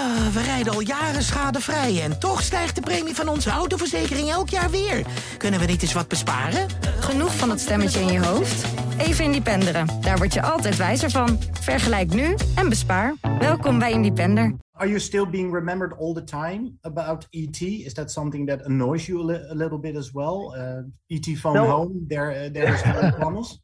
[0.00, 4.48] Ah, we rijden al jaren schadevrij en toch stijgt de premie van onze autoverzekering elk
[4.48, 5.06] jaar weer.
[5.38, 6.66] Kunnen we niet eens wat besparen?
[7.00, 8.64] Genoeg van dat stemmetje in je hoofd?
[8.98, 9.86] Even Independeren.
[10.00, 11.38] Daar word je altijd wijzer van.
[11.60, 13.14] Vergelijk nu en bespaar.
[13.38, 14.54] Welkom bij Independer.
[14.72, 17.60] Are you still being remembered all the time about ET?
[17.60, 20.54] Is that something that annoys you a, li a little bit as well?
[20.56, 21.66] Uh, ET phone No.
[21.66, 23.58] home, there, uh, there is no promise.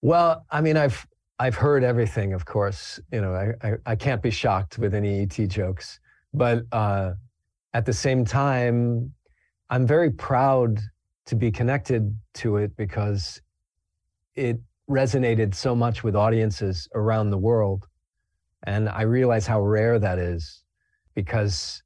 [0.00, 1.06] Well, I mean, I've
[1.42, 3.00] I've heard everything, of course.
[3.12, 5.98] You know, I I, I can't be shocked with any ET jokes,
[6.32, 7.14] but uh,
[7.74, 9.12] at the same time,
[9.68, 10.78] I'm very proud
[11.26, 13.42] to be connected to it because
[14.36, 17.88] it resonated so much with audiences around the world,
[18.62, 20.62] and I realize how rare that is,
[21.16, 21.82] because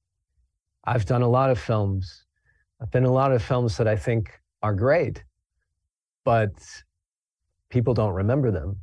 [0.84, 2.26] I've done a lot of films.
[2.78, 5.24] I've in a lot of films that I think are great,
[6.26, 6.52] but
[7.70, 8.82] people don't remember them,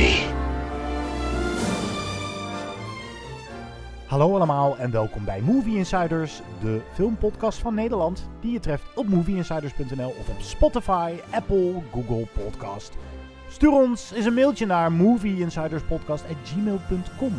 [4.11, 9.07] Hallo allemaal en welkom bij Movie Insiders, de filmpodcast van Nederland, die je treft op
[9.07, 12.97] movieinsiders.nl of op Spotify, Apple, Google Podcast.
[13.49, 17.33] Stuur ons eens een mailtje naar movieinsiderspodcast.gmail.com.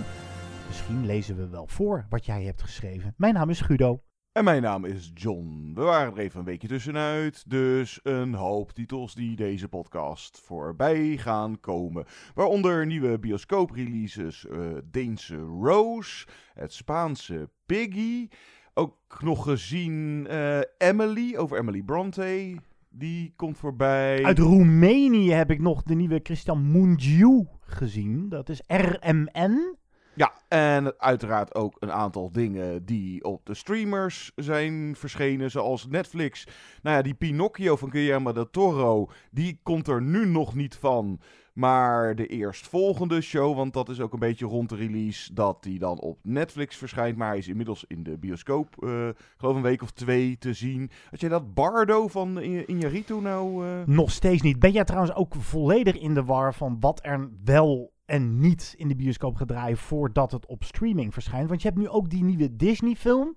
[0.66, 3.14] Misschien lezen we wel voor wat jij hebt geschreven.
[3.16, 4.00] Mijn naam is Guido.
[4.33, 5.72] En mijn naam is John.
[5.75, 11.16] We waren er even een weekje tussenuit, dus een hoop titels die deze podcast voorbij
[11.16, 12.05] gaan komen.
[12.34, 18.28] Waaronder nieuwe bioscoopreleases, eh Deense Rose, het Spaanse Piggy.
[18.74, 22.56] Ook nog gezien eh, Emily, over Emily Bronte,
[22.91, 24.24] die komt voorbij.
[24.24, 28.29] Uit Roemenië heb ik nog de nieuwe Christian Mungiu gezien.
[28.29, 29.80] Dat is RMN.
[30.14, 36.46] Ja, en uiteraard ook een aantal dingen die op de streamers zijn verschenen, zoals Netflix.
[36.83, 41.20] Nou ja, die Pinocchio van Guillermo del Toro, die komt er nu nog niet van.
[41.52, 45.78] Maar de eerstvolgende show, want dat is ook een beetje rond de release, dat die
[45.78, 47.17] dan op Netflix verschijnt.
[47.17, 50.90] Maar hij is inmiddels in de bioscoop, eh geloof een week of twee te zien.
[51.11, 53.67] Had jij dat Bardo van Iñárritu nou...
[53.67, 54.58] eh, Nog steeds niet.
[54.58, 58.89] Ben jij trouwens ook volledig in de war van wat er wel en niet in
[58.89, 61.48] de bioscoop gaat draaien voordat het op streaming verschijnt?
[61.48, 63.36] Want je hebt nu ook die nieuwe Disney-film.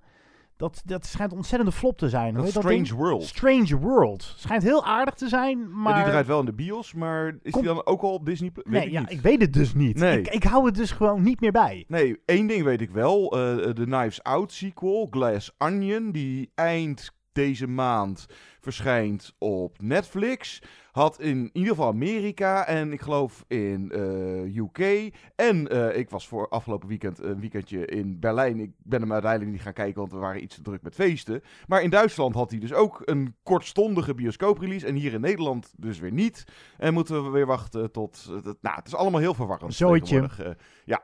[0.58, 2.34] Dat, dat schijnt een ontzettende flop te zijn.
[2.34, 2.96] Dat Strange?
[2.96, 3.24] World.
[3.24, 4.34] Strange World.
[4.38, 5.94] Schijnt heel aardig te zijn, maar...
[5.98, 8.26] Ja, die draait wel in de bios, maar is Kom- die dan ook al op
[8.26, 8.50] Disney?
[8.54, 9.12] Weet nee, ik ja, niet.
[9.12, 9.98] ik weet het dus niet.
[9.98, 10.20] Nee.
[10.20, 11.86] Ik, ik hou het dus gewoon niet meer bij.
[11.88, 13.32] Nee, één ding weet ik wel.
[13.32, 18.26] eh, de Knives Out sequel, Glass Onion, die eind deze maand
[18.60, 20.62] verschijnt op Netflix.
[20.96, 25.12] Had in ieder geval Amerika en ik geloof in eh, UK.
[25.36, 28.60] En eh, ik was voor afgelopen weekend een weekendje in Berlijn.
[28.60, 31.42] Ik ben hem uiteindelijk niet gaan kijken, want we waren iets te druk met feesten.
[31.68, 34.88] Maar in Duitsland had hij dus ook een kortstondige bioscooprelease.
[34.88, 36.44] En hier in Nederland dus weer niet.
[36.78, 38.26] En moeten we weer wachten tot...
[38.30, 39.74] eh, nou, het is allemaal heel verwarrend.
[39.74, 40.30] Zooitje.
[40.38, 40.50] eh.
[40.86, 41.02] ja.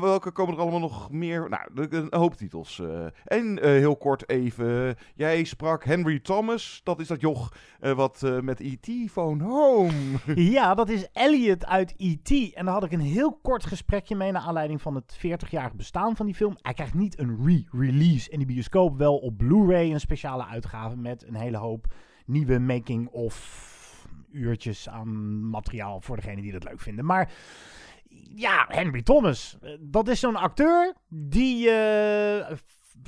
[0.00, 1.48] Welke komen er allemaal nog meer?
[1.48, 2.82] Nou, een hoop titels.
[3.24, 6.80] en heel kort even, jij sprak Henry Thomas.
[6.84, 8.99] Dat is dat joch wat met E.T.
[9.08, 10.18] Phone Home.
[10.34, 12.30] Ja, dat is Elliot uit E.T.
[12.54, 16.16] En daar had ik een heel kort gesprekje mee naar aanleiding van het 40-jarig bestaan
[16.16, 16.56] van die film.
[16.62, 21.26] Hij krijgt niet een re-release in de bioscoop, wel op Blu-ray een speciale uitgave met
[21.26, 21.94] een hele hoop
[22.26, 23.68] nieuwe making-of
[24.32, 27.04] uurtjes aan materiaal voor degenen die dat leuk vinden.
[27.04, 27.32] Maar
[28.34, 32.56] ja, Henry Thomas, eh, dat is zo'n acteur die je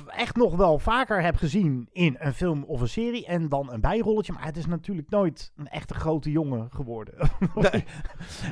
[0.07, 3.81] echt nog wel vaker heb gezien in een film of een serie en dan een
[3.81, 4.33] bijrolletje.
[4.33, 7.13] Maar het is natuurlijk nooit een echte grote jongen geworden.
[7.55, 7.83] Nee.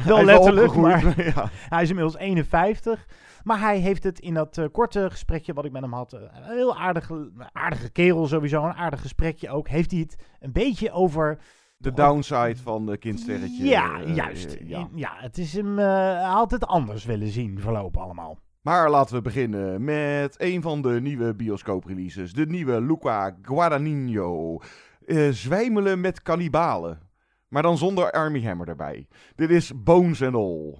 [0.05, 1.03] wel letterlijk, maar
[1.35, 1.49] ja.
[1.51, 3.07] hij is inmiddels 51.
[3.43, 6.21] Maar hij heeft het in dat eh, korte gesprekje wat ik met hem had, eh,
[6.21, 10.91] een heel aardige, aardige kerel sowieso, een aardig gesprekje ook, heeft hij het een beetje
[10.91, 11.39] over...
[11.77, 13.63] De downside van de kindsterretje.
[13.63, 14.57] Ja, eh, juist.
[14.63, 14.87] ja.
[14.93, 15.13] ja.
[15.15, 18.39] het is hem, het anders willen zien verlopen allemaal.
[18.61, 22.33] Maar laten we beginnen met een van de nieuwe bioscoopreleases.
[22.33, 24.59] De nieuwe Luca Guadagnino.
[25.05, 26.99] Eh, zwijmelen met kannibalen.
[27.47, 29.07] Maar dan zonder Army Hammer erbij.
[29.35, 30.77] Dit is Bones and All.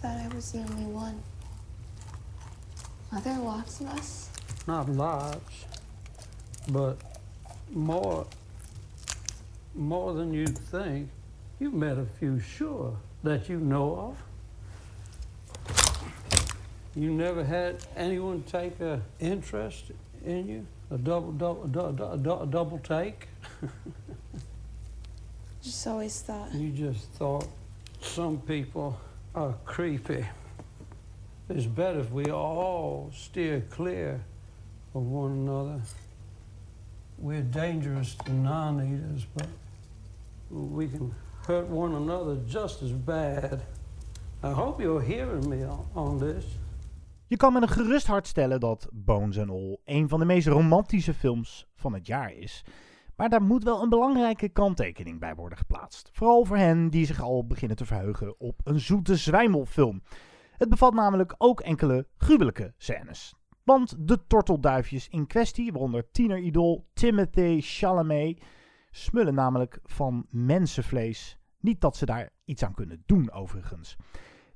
[0.00, 1.14] Thought I was the only one.
[3.12, 4.28] Are there lots of us?
[4.66, 5.66] Not lots,
[6.72, 7.02] but
[7.72, 8.26] more,
[9.72, 11.08] more than you think.
[11.56, 12.92] You've met a few, sure,
[13.22, 14.27] that you know of.
[16.98, 19.92] You never had anyone take an interest
[20.24, 20.66] in you?
[20.90, 23.28] A double, double, du- double take?
[25.62, 26.52] Just always thought.
[26.52, 27.46] You just thought
[28.00, 28.98] some people
[29.34, 30.26] are creepy.
[31.48, 34.20] It's better if we all steer clear
[34.92, 35.80] of one another.
[37.18, 39.46] We're dangerous to non eaters, but
[40.50, 41.14] we can
[41.46, 43.62] hurt one another just as bad.
[44.42, 46.44] I hope you're hearing me on, on this.
[47.28, 50.46] Je kan met een gerust hart stellen dat Bones and All een van de meest
[50.46, 52.64] romantische films van het jaar is.
[53.16, 56.10] Maar daar moet wel een belangrijke kanttekening bij worden geplaatst.
[56.12, 60.02] Vooral voor hen die zich al beginnen te verheugen op een zoete zwijmelfilm.
[60.56, 63.34] Het bevat namelijk ook enkele gruwelijke scènes.
[63.64, 68.42] Want de tortelduifjes in kwestie, waaronder tieneridool Timothy Chalamet,
[68.90, 71.38] smullen namelijk van mensenvlees.
[71.60, 73.96] Niet dat ze daar iets aan kunnen doen overigens.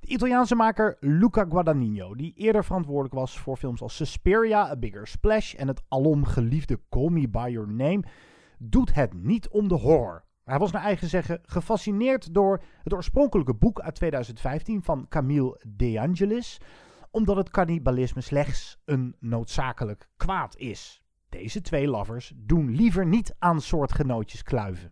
[0.02, 5.06] De Italiaanse maker Luca Guadagnino, die eerder verantwoordelijk was voor films als Suspiria, A Bigger
[5.06, 8.02] Splash en het alom geliefde Call Me By Your Name,
[8.58, 10.24] doet het niet om de horror.
[10.44, 16.00] Hij was naar eigen zeggen gefascineerd door het oorspronkelijke boek uit 2015 van Camille De
[16.00, 16.60] Angelis,
[17.10, 21.02] omdat het cannibalisme slechts een noodzakelijk kwaad is.
[21.28, 24.91] Deze twee lovers doen liever niet aan soortgenootjes kluiven.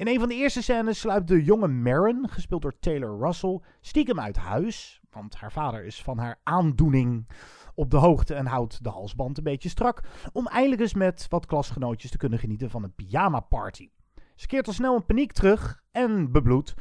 [0.00, 4.20] In een van de eerste scènes sluipt de jonge Maren, gespeeld door Taylor Russell, stiekem
[4.20, 5.00] uit huis.
[5.10, 7.28] Want haar vader is van haar aandoening
[7.74, 10.02] op de hoogte en houdt de halsband een beetje strak.
[10.32, 13.90] Om eindelijk eens met wat klasgenootjes te kunnen genieten van een pyjama party.
[14.34, 16.74] Ze keert al snel in paniek terug en bebloedt.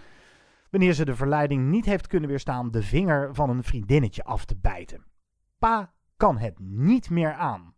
[0.70, 4.58] Wanneer ze de verleiding niet heeft kunnen weerstaan de vinger van een vriendinnetje af te
[4.58, 5.06] bijten.
[5.58, 7.74] Pa kan het niet meer aan.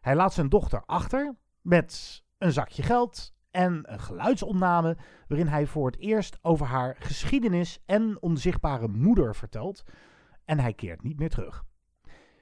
[0.00, 4.96] Hij laat zijn dochter achter met een zakje geld en een geluidsopname
[5.28, 9.84] waarin hij voor het eerst over haar geschiedenis en onzichtbare moeder vertelt.
[10.44, 11.64] En hij keert niet meer terug.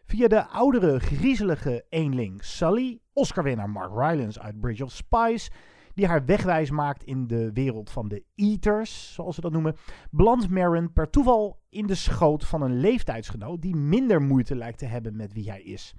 [0.05, 5.50] Via de oudere, griezelige eenling Sully, Oscar-winnaar Mark Rylance uit Bridge of Spies,
[5.94, 9.76] die haar wegwijs maakt in de wereld van de Eaters, zoals ze dat noemen,
[10.11, 14.87] belandt Marin per toeval in de schoot van een leeftijdsgenoot die minder moeite lijkt te
[14.87, 15.94] hebben met wie hij is.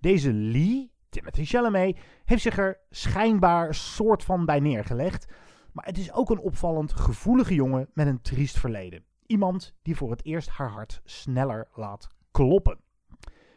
[0.00, 5.26] Deze Lee, Timothy Chalamet, heeft zich er schijnbaar soort van bij neergelegd,
[5.72, 9.04] maar het is ook een opvallend gevoelige jongen met een triest verleden.
[9.26, 12.78] Iemand die voor het eerst haar hart sneller laat kloppen.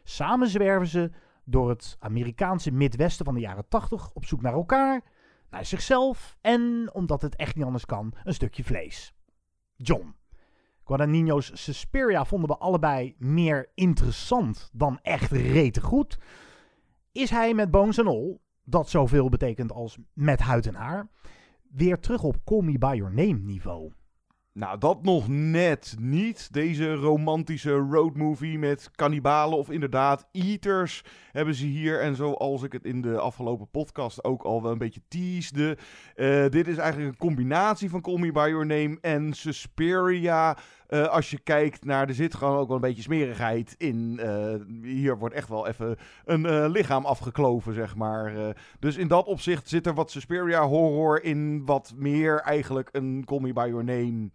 [0.03, 1.11] Samen zwerven ze
[1.45, 5.01] door het Amerikaanse Midwesten van de jaren 80 op zoek naar elkaar,
[5.49, 9.13] naar zichzelf en, omdat het echt niet anders kan, een stukje vlees.
[9.75, 10.15] John.
[10.83, 16.17] Guadagnino's Suspiria vonden we allebei meer interessant dan echt rete goed.
[17.11, 21.07] Is hij met Bones and All, dat zoveel betekent als met huid en haar,
[21.71, 23.91] weer terug op Call Me By Your Name niveau?
[24.53, 26.53] Nou, dat nog net niet.
[26.53, 32.01] Deze romantische roadmovie met kannibalen of inderdaad eaters hebben ze hier.
[32.01, 35.77] En zoals ik het in de afgelopen podcast ook al wel een beetje teasde.
[36.15, 40.57] Uh, dit is eigenlijk een combinatie van Call Me By Your Name en Suspiria.
[40.93, 44.19] Uh, als je kijkt naar, er zit gewoon ook wel een beetje smerigheid in.
[44.23, 48.55] Uh, hier wordt echt wel even een uh, lichaam afgekloven, zeg maar.
[48.79, 51.65] dus in dat opzicht zit er wat Suspiria horror in.
[51.65, 54.29] Wat meer eigenlijk een Call By Your Name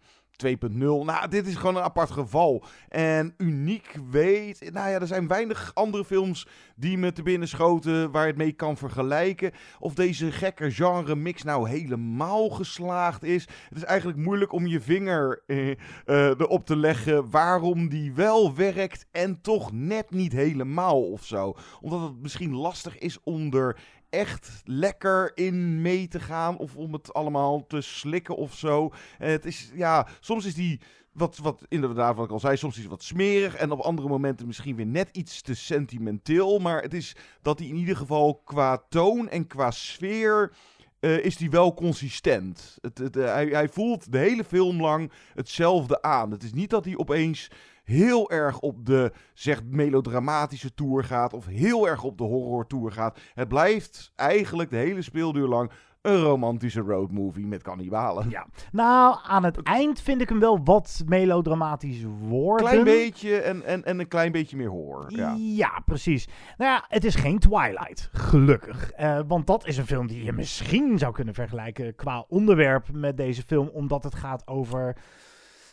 [0.45, 0.77] 2.0.
[0.77, 2.63] Nou, dit is gewoon een apart geval.
[2.89, 4.69] En uniek weet...
[4.73, 8.11] Nou ja, er zijn weinig andere films die me te binnen schoten...
[8.11, 9.51] waar het mee kan vergelijken.
[9.79, 13.47] Of deze gekke genre mix nou helemaal geslaagd is.
[13.69, 17.29] Het is eigenlijk moeilijk om je vinger eh, eh, erop te leggen...
[17.29, 21.55] waarom die wel werkt en toch net niet helemaal of zo.
[21.81, 23.77] Omdat het misschien lastig is om er
[24.09, 26.57] echt lekker in mee te gaan.
[26.57, 28.93] Of om het allemaal te slikken of zo.
[29.17, 30.79] Het is, ja, soms is die
[31.11, 33.55] wat, wat inderdaad, wat ik al zei, soms is het wat smerig.
[33.55, 36.59] En op andere momenten misschien weer net iets te sentimenteel.
[36.59, 40.53] Maar het is dat hij in ieder geval qua toon en qua sfeer.
[40.99, 42.77] Uh, is die wel consistent.
[42.81, 46.31] Het, het, uh, hij, hij voelt de hele film lang hetzelfde aan.
[46.31, 47.49] Het is niet dat hij opeens
[47.87, 52.91] heel erg op de zeg melodramatische tour gaat of heel erg op de horror tour
[52.91, 53.19] gaat.
[53.33, 58.29] Het blijft eigenlijk de hele speelduur lang een romantische roadmovie met kannibalen.
[58.29, 58.47] Ja.
[58.71, 62.67] Nou, aan het eind vind ik hem wel wat melodramatisch worden.
[62.67, 65.05] Klein beetje en, en, en een klein beetje meer horror.
[65.07, 66.27] Ja, ja precies.
[66.57, 68.91] Nou ja, het is geen Twilight, gelukkig.
[68.99, 73.17] Uh, want dat is een film die je misschien zou kunnen vergelijken qua onderwerp met
[73.17, 74.97] deze film, omdat het gaat over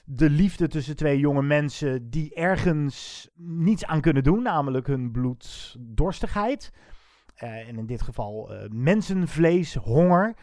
[0.04, 6.72] de liefde tussen twee jonge mensen die ergens niets aan kunnen doen, namelijk hun bloeddorstigheid.
[7.44, 10.34] Uh, en in dit geval uh, mensenvlees, honger.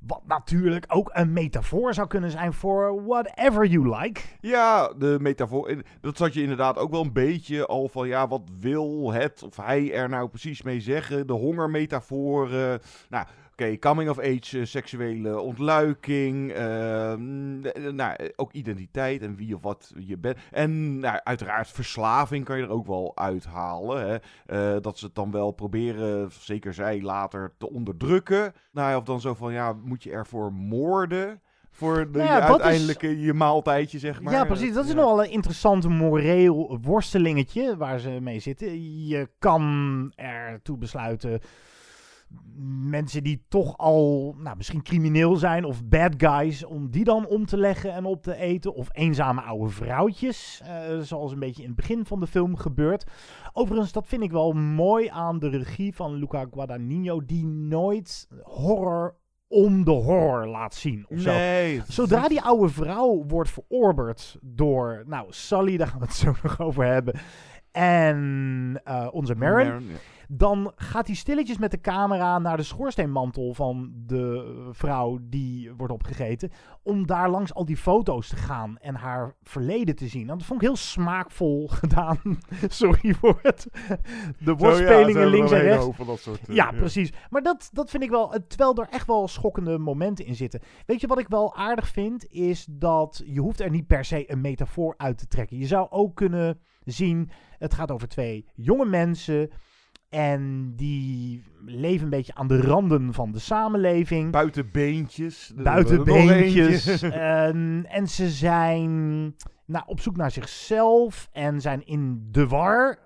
[0.00, 4.20] Wat natuurlijk ook een metafoor zou kunnen zijn voor whatever you like.
[4.40, 5.68] Ja, de metafoor.
[5.68, 8.08] eh, Dat zat je inderdaad ook wel een beetje al van.
[8.08, 11.26] Ja, wat wil het of hij er nou precies mee zeggen?
[11.26, 12.52] De hongermetafoor.
[12.52, 12.74] eh,
[13.08, 13.26] nou,
[13.60, 16.52] oké, coming of age, eh, seksuele ontluiking.
[16.52, 17.60] eh, mm,
[17.94, 20.38] nou, eh, ook identiteit en wie of wat je bent.
[20.50, 24.20] En nou, uiteraard verslaving kan je er ook wel uithalen.
[24.46, 24.80] Hè?
[24.80, 28.52] Dat ze het dan wel proberen, zeker zij later, te onderdrukken.
[28.72, 31.40] Nou of dan zo van ja, moet je ervoor moorden?
[31.72, 34.32] Voor de, Nou ja, je dat is- uiteindelijke je maaltijdje, zeg maar.
[34.32, 34.72] ja, precies.
[34.74, 34.96] Dat is Ja.
[34.96, 39.06] nogal een interessant moreel worstelingetje waar ze mee zitten.
[39.06, 41.40] Je kan ertoe besluiten
[42.90, 47.46] mensen die toch al nou, misschien crimineel zijn of bad guys, om die dan om
[47.46, 48.74] te leggen en op te eten.
[48.74, 53.04] Of eenzame oude vrouwtjes, eh, zoals een beetje in het begin van de film gebeurt.
[53.52, 59.16] Overigens, dat vind ik wel mooi aan de regie van Luca Guadagnino, die nooit horror
[59.48, 61.06] om de horror laat zien.
[61.08, 61.32] Of zo.
[61.88, 66.60] Zodra die oude vrouw wordt verorberd door, nou, Sally, daar gaan we het zo nog
[66.60, 67.14] over hebben.
[67.72, 69.66] En eh, onze Marin.
[69.66, 69.96] Marin, ja.
[70.32, 75.92] Dan gaat hij stilletjes met de camera naar de schoorsteenmantel van de vrouw die wordt
[75.92, 76.50] opgegeten.
[76.82, 80.30] Om daar langs al die foto's te gaan en haar verleden te zien.
[80.30, 82.18] En dat vond ik heel smaakvol gedaan.
[82.68, 83.66] Sorry voor het.
[84.38, 85.86] De woordspelingen links en rechts.
[85.92, 87.12] Van dat soort, eh, Ja, precies.
[87.30, 90.60] Maar dat, dat vind ik wel, eh, terwijl er echt wel schokkende momenten in zitten.
[90.86, 94.30] Weet je wat ik wel aardig vind, is dat je hoeft er niet per se
[94.30, 95.58] een metafoor uit te trekken.
[95.58, 99.50] Je zou ook kunnen zien, het gaat over twee jonge mensen
[100.10, 104.32] en die leven een beetje aan de randen van de samenleving.
[104.32, 105.52] Buitenbeentjes.
[105.56, 106.86] Buitenbeentjes.
[106.86, 107.08] eentje.
[107.88, 108.90] en, ze zijn
[109.66, 112.98] nou, op zoek naar zichzelf en zijn in de war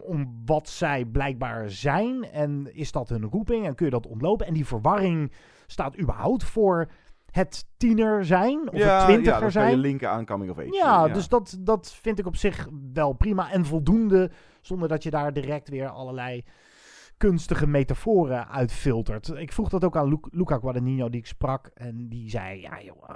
[0.00, 2.24] om wat zij blijkbaar zijn.
[2.24, 4.46] En is dat hun roeping en kun je dat ontlopen?
[4.46, 5.32] En die verwarring
[5.66, 6.90] staat überhaupt voor
[7.30, 9.70] het tiener zijn of ja, het twintiger ja, zijn.
[9.70, 10.72] je linken aan Coming of Age.
[10.72, 14.30] Ja, dus dat, dat vind ik op zich wel prima en voldoende,
[14.70, 16.44] zonder dat je daar direct weer allerlei
[17.16, 19.28] kunstige metaforen uitfiltert.
[19.28, 22.82] Ik vroeg dat ook aan Lu- Luca Guadagnino, die ik sprak, en die zei, ja
[22.82, 23.08] joh,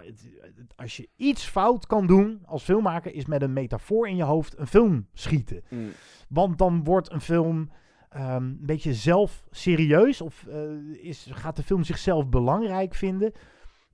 [0.76, 4.58] als je iets fout kan doen als filmmaker, is met een metafoor in je hoofd
[4.58, 5.62] een film schieten.
[5.70, 5.90] Mm.
[6.28, 7.70] Want dan wordt een film
[8.08, 10.62] ehm, een beetje zelf serieus, of eh,
[11.02, 13.32] is, gaat de film zichzelf belangrijk vinden.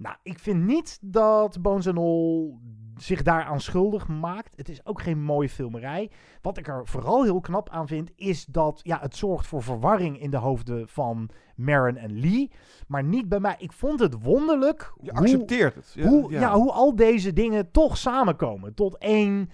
[0.00, 2.58] Nou, ik vind niet dat Bones and All
[2.96, 4.56] zich daaraan schuldig maakt.
[4.56, 6.10] Het is ook geen mooie filmerij.
[6.42, 10.20] Wat ik er vooral heel knap aan vind, is dat ja, het zorgt voor verwarring
[10.20, 12.50] in de hoofden van Marin en Lee.
[12.86, 13.54] Maar niet bij mij.
[13.58, 14.92] Ik vond het wonderlijk.
[15.00, 15.92] Je hoe- accepteert het.
[15.94, 16.40] Ja, hoe, ja.
[16.40, 16.54] ja.
[16.54, 19.50] hoe al deze dingen toch samenkomen tot één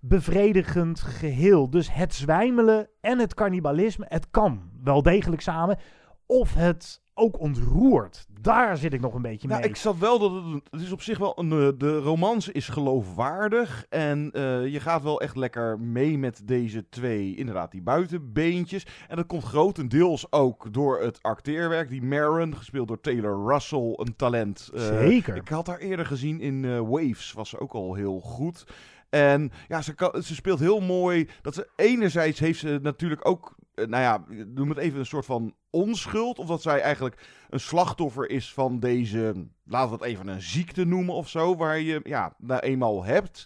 [0.00, 1.70] bevredigend geheel.
[1.70, 5.78] Dus het zwijmelen en het cannibalisme, het kan wel degelijk samen.
[6.26, 8.26] Of het ook ontroert.
[8.40, 9.68] Daar zit ik nog een beetje Nou, mee.
[9.70, 12.68] ik zat wel dat het, het is op zich wel een, eh, de romance is
[12.68, 18.86] geloofwaardig en eh, je gaat wel echt lekker mee met deze twee, inderdaad, die buitenbeentjes.
[19.08, 21.88] En dat komt grotendeels ook door het acteerwerk.
[21.88, 24.70] Die Marin, gespeeld door Taylor Russell, een talent.
[24.74, 25.36] Eh, Zeker.
[25.36, 28.64] Ik had haar eerder gezien in Waves, was ze ook al heel goed.
[29.10, 31.28] En ja, ze, kan, ze speelt heel mooi.
[31.42, 33.54] Dat ze enerzijds heeft ze natuurlijk ook,
[33.84, 36.38] nou ja, noem het even een soort van onschuld.
[36.38, 40.84] Of dat zij eigenlijk een slachtoffer is van deze, laten we het even een ziekte
[40.84, 41.56] noemen of zo.
[41.56, 43.44] Waar je ja, nou eenmaal hebt.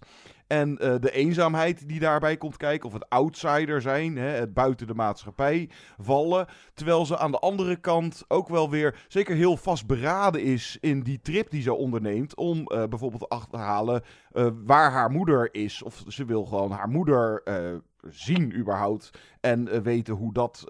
[0.51, 4.87] En eh, de eenzaamheid die daarbij komt kijken, of het outsider zijn, hè, het buiten
[4.87, 6.47] de maatschappij vallen.
[6.75, 11.21] Terwijl ze aan de andere kant ook wel weer zeker heel vastberaden is in die
[11.21, 12.37] trip die ze onderneemt.
[12.37, 14.03] Om eh, bijvoorbeeld te achterhalen
[14.33, 15.83] eh, waar haar moeder is.
[15.83, 17.43] Of ze wil gewoon haar moeder
[18.09, 19.11] zien überhaupt.
[19.41, 20.65] En weten hoe dat...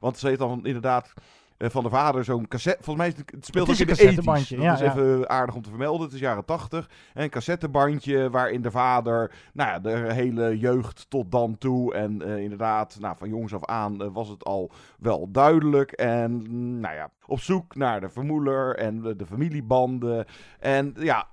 [0.00, 1.12] want ze heeft dan inderdaad...
[1.58, 2.82] eh, van de vader zo'n cassette.
[2.82, 4.24] Volgens mij is het, speelt Het is ook in een de 80's.
[4.24, 4.92] cassettebandje, Dat ja, is ja.
[4.92, 6.06] even aardig om te vermelden.
[6.06, 6.90] Het is jaren 80.
[7.14, 11.94] En een cassettebandje waarin de vader, nou ja, de hele jeugd tot dan toe.
[11.94, 15.92] En eh, inderdaad, nou, van jongs af aan eh, was het al wel duidelijk.
[15.92, 20.26] En mm, nou ja, op zoek naar de vermoeder en de, de familiebanden.
[20.58, 21.28] En ja,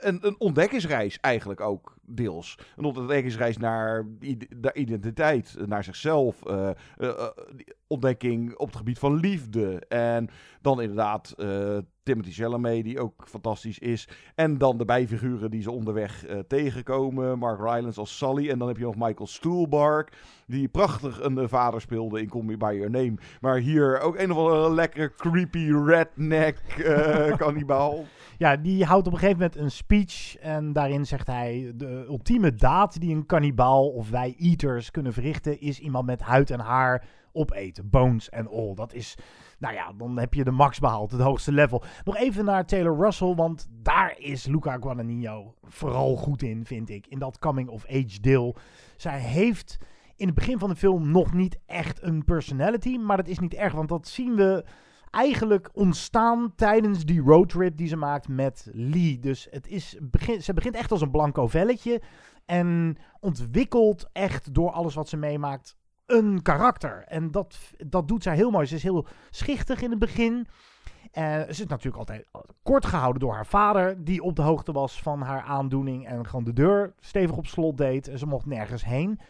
[0.00, 2.58] een, een ontdekkingsreis eigenlijk ook deels.
[2.76, 4.06] Een ontdekkingsreis naar,
[4.60, 6.46] naar identiteit, naar zichzelf.
[6.46, 7.28] eh, eh, eh,
[7.86, 9.78] ontdekking op het gebied van liefde.
[9.88, 10.28] En
[10.60, 11.34] dan inderdaad
[12.06, 14.08] Timothy Chalamet, die ook fantastisch is.
[14.34, 17.38] En dan de bijfiguren die ze onderweg eh, tegenkomen.
[17.38, 18.50] Mark Rylance als Sully.
[18.50, 20.08] En dan heb je nog Michael Stuhlbarg,
[20.46, 23.14] die prachtig een eh, vader speelde in Call By Your Name.
[23.40, 28.04] Maar hier ook een of andere lekkere creepy redneck eh kannibaal.
[28.38, 30.36] Ja, die houdt op een gegeven moment een speech.
[30.36, 35.60] En daarin zegt hij: De ultieme daad die een kannibaal of wij eaters kunnen verrichten.
[35.60, 37.90] is iemand met huid en haar opeten.
[37.90, 38.74] Bones and all.
[38.74, 39.16] Dat is
[39.58, 41.82] Nou ja, dan heb je de max behaald, het hoogste level.
[42.04, 47.06] Nog even naar Taylor Russell, want daar is Luca Guadagnino vooral goed in, vind ik.
[47.06, 48.56] In dat coming-of-age deel.
[48.96, 49.78] Zij heeft
[50.16, 53.54] in het begin van de film nog niet echt een personality, maar dat is niet
[53.54, 54.64] erg, want dat zien we
[55.10, 59.18] eigenlijk ontstaan tijdens die roadtrip die ze maakt met Lee.
[59.18, 62.02] Dus het is, begin, ze begint echt als een blanco velletje
[62.44, 67.04] en ontwikkelt echt door alles wat ze meemaakt een karakter.
[67.06, 68.66] En dat, dat doet zij heel mooi.
[68.66, 70.46] Ze is heel schichtig in het begin.
[71.12, 72.26] Uh, ze is natuurlijk altijd
[72.62, 76.44] kort gehouden door haar vader, die op de hoogte was van haar aandoening en gewoon
[76.44, 78.08] de deur stevig op slot deed.
[78.08, 79.20] En ze mocht nergens heen.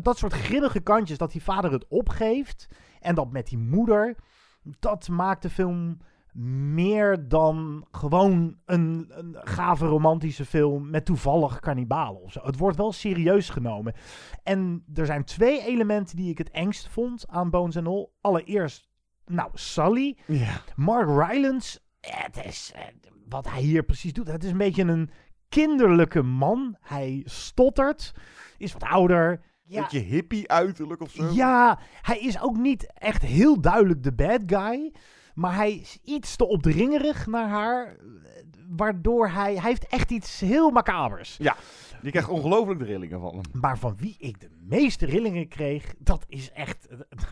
[0.00, 2.68] Dat soort grimmige kantjes, dat die vader het opgeeft
[3.00, 4.16] en dat met die moeder,
[4.62, 5.98] dat maakt de film
[6.34, 12.40] meer dan gewoon een, een gave romantische film met toevallig kannibalen of zo.
[12.42, 13.94] Het wordt wel serieus genomen.
[14.42, 18.08] En er zijn twee elementen die ik het engst vond aan Bones and All.
[18.20, 18.88] Allereerst,
[19.26, 20.16] nou, Sully.
[20.26, 20.60] Ja.
[20.76, 22.82] Mark Rylance, het is, eh,
[23.28, 25.10] wat hij hier precies doet, het is een beetje een
[25.48, 26.76] kinderlijke man.
[26.80, 28.14] Hij stottert,
[28.58, 29.40] is wat ouder.
[29.62, 29.80] Ja.
[29.80, 31.30] Beetje hippie uiterlijk of zo.
[31.32, 34.92] Ja, hij is ook niet echt heel duidelijk de bad guy.
[35.34, 37.96] Maar hij is iets te opdringerig naar haar.
[38.68, 39.52] Waardoor hij...
[39.52, 41.36] Hij heeft echt iets heel macabers.
[41.38, 41.56] Ja,
[42.04, 43.60] je krijgt ongelooflijk de rillingen van hem.
[43.60, 46.88] Maar van wie ik de meeste rillingen kreeg, dat is echt...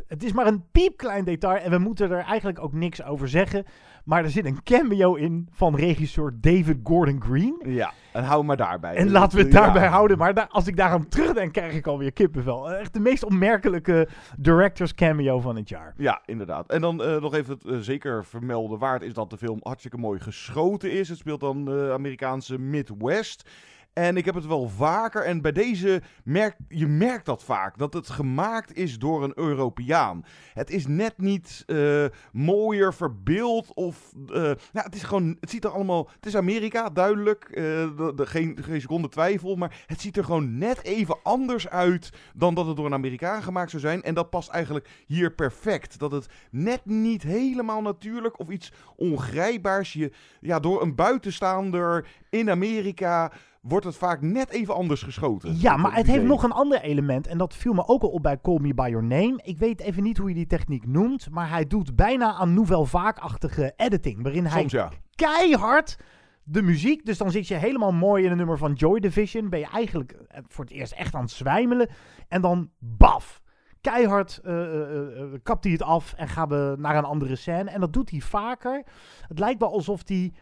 [0.06, 3.64] Het is maar een piepklein detail en we moeten er eigenlijk ook niks over zeggen.
[4.04, 7.62] Maar er zit een cameo in van regisseur David Gordon Green.
[7.64, 8.94] Ja, en hou maar daarbij.
[8.94, 10.18] En laten we het daarbij houden.
[10.18, 12.72] Maar als ik daaraan terugdenk, krijg ik alweer kippenvel.
[12.72, 15.94] Echt de meest opmerkelijke directors cameo van het jaar.
[15.96, 16.70] Ja, inderdaad.
[16.70, 19.98] En dan uh, nog even het uh, zeker vermelden waard is dat de film hartstikke
[19.98, 21.08] mooi geschoten is.
[21.08, 23.50] Het speelt dan de Amerikaanse Midwest.
[23.92, 25.24] En ik heb het wel vaker.
[25.24, 27.78] En bij deze merk je merkt dat vaak.
[27.78, 30.24] Dat het gemaakt is door een Europeaan.
[30.54, 33.74] Het is net niet uh, mooier verbeeld.
[33.74, 34.12] Of.
[34.26, 35.36] Uh, nou, het is gewoon.
[35.40, 36.08] Het ziet er allemaal.
[36.14, 37.50] Het is Amerika, duidelijk.
[37.52, 39.56] De, de, geen, geen seconde twijfel.
[39.56, 42.10] Maar het ziet er gewoon net even anders uit.
[42.34, 44.02] Dan dat het door een Amerikaan gemaakt zou zijn.
[44.02, 45.98] En dat past eigenlijk hier perfect.
[45.98, 48.38] Dat het net niet helemaal natuurlijk.
[48.38, 49.92] Of iets ongrijpbaars.
[49.92, 55.56] Je ja, door een buitenstaander in Amerika wordt het vaak net even anders geschoten.
[55.60, 57.26] Ja, maar het heeft nog een ander element.
[57.26, 59.40] En dat viel me ook al op bij Call Me By Your Name.
[59.42, 61.30] Ik weet even niet hoe je die techniek noemt.
[61.30, 64.22] Maar hij doet bijna aan Nouvelle Vaak-achtige editing.
[64.22, 64.90] Waarin hij Soms, ja.
[65.14, 65.98] keihard
[66.42, 67.04] de muziek.
[67.04, 69.48] Dus dan zit je helemaal mooi in een nummer van Joy Division.
[69.48, 70.16] Ben je eigenlijk
[70.48, 71.88] voor het eerst echt aan het zwijmelen.
[72.28, 73.40] En dan baf.
[73.80, 77.70] Keihard uh, uh, uh, kapt hij het af en gaan we naar een andere scène.
[77.70, 78.82] En dat doet hij vaker.
[79.28, 80.32] Het lijkt wel alsof hij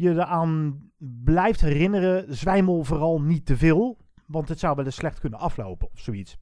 [0.00, 0.80] je eraan
[1.24, 3.98] blijft herinneren, zwijmel vooral niet te veel.
[4.26, 6.38] Want het zou wel eens slecht kunnen aflopen of zoiets.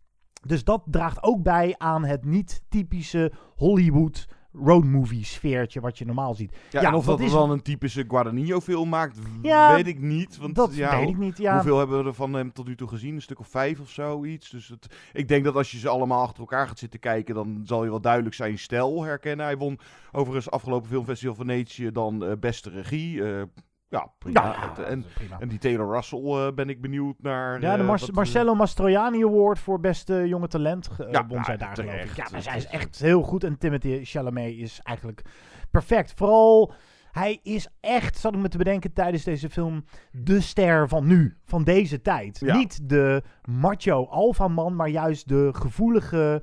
[0.47, 4.29] Dus dat draagt ook bij aan het niet typische Hollywood
[4.65, 6.57] roadmovie sfeertje wat je normaal ziet.
[6.71, 7.33] Ja, en of dat, dat is...
[7.33, 10.37] dan een typische Guadagnino film maakt, ja, weet ik niet.
[10.37, 11.55] Want, dat ja, weet ik niet, ja.
[11.55, 13.15] Hoeveel hebben we er van hem tot nu toe gezien?
[13.15, 14.51] Een stuk of vijf of zoiets.
[14.51, 17.61] Dus het, ik denk dat als je ze allemaal achter elkaar gaat zitten kijken, dan
[17.65, 19.47] zal je wel duidelijk zijn stijl herkennen.
[19.47, 19.79] Hij won
[20.13, 23.17] overigens afgelopen filmfestival Venetië dan uh, beste regie.
[23.17, 23.43] Uh,
[23.89, 24.43] ja, prima.
[24.43, 25.41] Ja, en, prima.
[25.41, 27.61] en die Taylor Russell uh, ben ik benieuwd naar.
[27.61, 31.57] Ja, de Mar uh, Marcello Mastroianni Award voor beste jonge talent uh, ja, won zij
[31.57, 32.17] daar geloof ik.
[32.17, 35.23] Ja, maar zij is echt heel goed en Timothy Chalamet is eigenlijk
[35.71, 36.13] perfect.
[36.17, 36.73] Vooral,
[37.13, 41.37] hij is echt, zat ik me te bedenken tijdens deze film, de ster van nu,
[41.45, 42.41] van deze tijd.
[42.41, 46.43] Niet de macho alpha man, maar juist de gevoelige,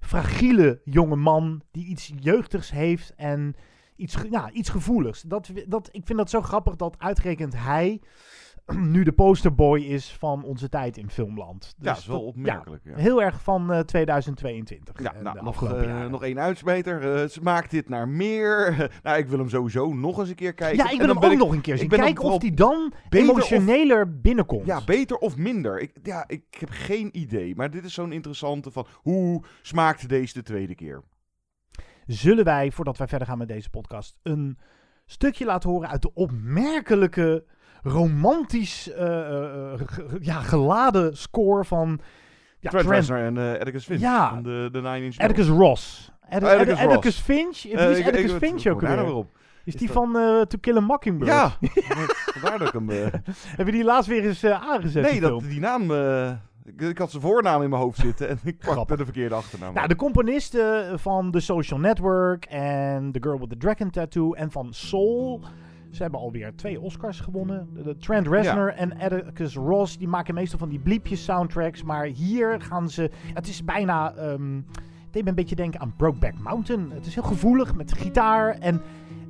[0.00, 3.54] fragiele jonge man die iets jeugdigs heeft en
[4.00, 5.22] iets, ja, iets gevoeligs.
[5.22, 8.00] Dat, dat, ik vind dat zo grappig dat uitgerekend hij
[8.94, 11.74] nu de posterboy is van onze tijd in filmland.
[11.78, 12.82] ja, dat is wel opmerkelijk.
[12.84, 15.02] Ja, Heel erg van uh, 2022.
[15.02, 17.20] Ja, uh, nou, nog, uh, nog één uitsmijter.
[17.22, 18.74] Uh, smaakt dit naar meer?
[19.02, 20.76] nou, ik wil hem sowieso nog eens een keer kijken.
[20.78, 21.88] Ja, ik En wil dan hem ben ook ik- nog een keer zien.
[21.88, 24.66] Kijken of die dan of- emotioneler binnenkomt.
[24.66, 25.80] Ja, beter of minder.
[25.80, 27.54] Ik, ja, ik heb geen idee.
[27.56, 31.02] Maar dit is zo'n interessante van hoe smaakt deze de tweede keer?
[32.12, 34.58] Zullen wij, voordat wij verder gaan met deze podcast, een
[35.06, 37.44] stukje laten horen uit de opmerkelijke,
[37.82, 42.00] romantisch eh, eh, ge- ja, geladen score van
[42.60, 44.28] ja, Trent Trent- Reznor en eh Atticus Finch Ja.
[44.28, 45.18] van de, de Nine Inch Nails.
[45.18, 46.10] Atticus Ross.
[46.28, 46.80] Oh, Atticus Ross.
[46.82, 47.62] Atticus Finch?
[47.62, 48.98] Wie Eh, is Atticus Finch ook weer?
[49.08, 49.24] Is
[49.64, 51.30] Is die dat- van eh, To Kill a Mockingbird?
[51.30, 51.52] Ja,
[52.40, 52.90] vandaar dat ik hem...
[52.90, 53.06] eh,
[53.56, 55.02] Heb je die laatst weer eens eh, aangezet?
[55.02, 55.90] nee, die dat, die naam...
[56.76, 59.34] eh, ik, ik had zijn voornaam in mijn hoofd zitten en ik pakte de verkeerde
[59.34, 59.74] achternaam.
[59.74, 64.50] Nou, de componisten van The Social Network en The Girl with the Dragon Tattoo en
[64.50, 65.40] van Soul.
[65.90, 67.68] Ze hebben alweer twee Oscars gewonnen.
[67.74, 71.82] De, de Trent Reznor en Atticus Ross, die maken meestal van die bliepjes soundtracks.
[71.82, 73.10] Maar hier gaan ze...
[73.34, 74.14] Het is bijna...
[74.14, 74.60] ehm,
[75.10, 76.90] deed me een beetje denken aan Brokeback Mountain.
[76.90, 78.82] Het is heel gevoelig met gitaar en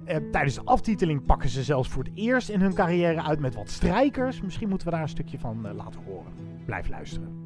[0.04, 3.54] eh, tijdens de aftiteling pakken ze zelfs voor het eerst in hun carrière uit met
[3.54, 4.40] wat strijkers.
[4.40, 6.49] Misschien moeten we daar een stukje van eh, laten horen.
[6.70, 7.39] Blijf luisteren.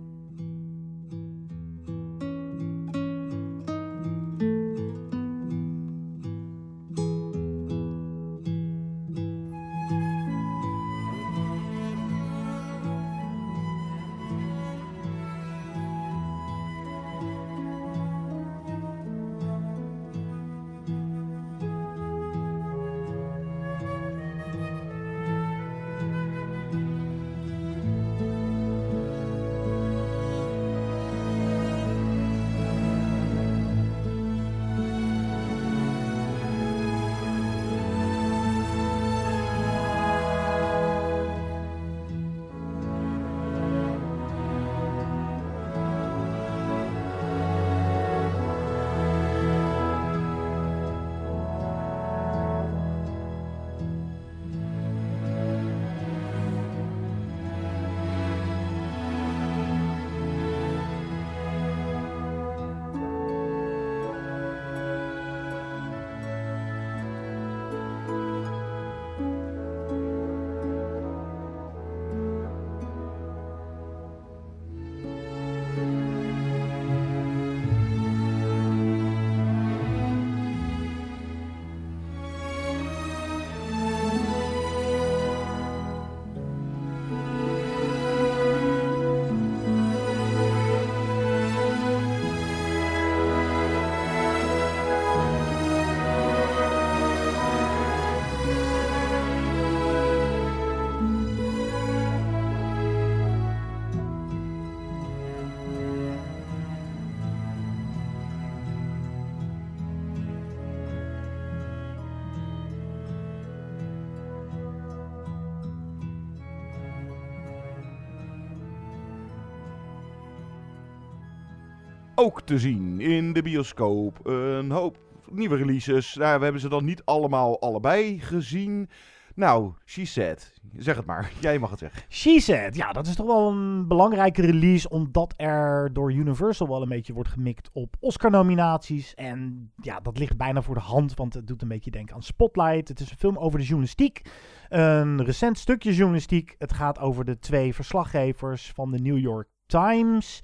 [122.45, 124.27] Te zien in de bioscoop.
[124.27, 124.97] Een hoop
[125.31, 126.13] nieuwe releases.
[126.13, 128.89] Daar hebben ze dan niet allemaal allebei gezien.
[129.35, 130.53] Nou, She Said.
[130.77, 131.33] Zeg het maar.
[131.41, 132.03] Jij mag het zeggen.
[132.09, 136.83] She Said, ja, dat is toch wel een belangrijke release, omdat er door Universal wel
[136.83, 139.15] een beetje wordt gemikt op Oscar-nominaties.
[139.15, 142.23] En ja, dat ligt bijna voor de hand, want het doet een beetje denken aan
[142.23, 142.89] Spotlight.
[142.89, 144.23] Het is een film over de journalistiek.
[144.69, 146.55] Een recent stukje journalistiek.
[146.59, 150.41] Het gaat over de twee verslaggevers van de New York Times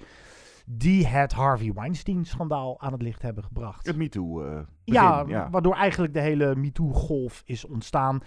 [0.65, 3.87] die het Harvey Weinstein-schandaal aan het licht hebben gebracht.
[3.87, 4.43] Het MeToo.
[4.43, 8.21] uh ja, ja, waardoor eigenlijk de hele MeToo-golf is ontstaan.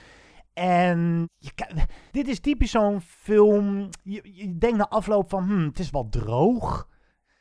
[0.53, 1.51] En je,
[2.11, 3.88] dit is typisch zo'n film.
[4.03, 6.88] Je, je denkt na afloop van, hmm, het is wel droog.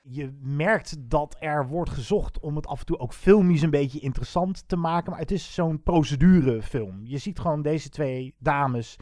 [0.01, 3.99] Je merkt dat er wordt gezocht om het af en toe ook filmisch een beetje
[3.99, 5.11] interessant te maken.
[5.11, 6.99] Maar het is zo'n procedurefilm.
[7.03, 8.97] Je ziet gewoon deze twee dames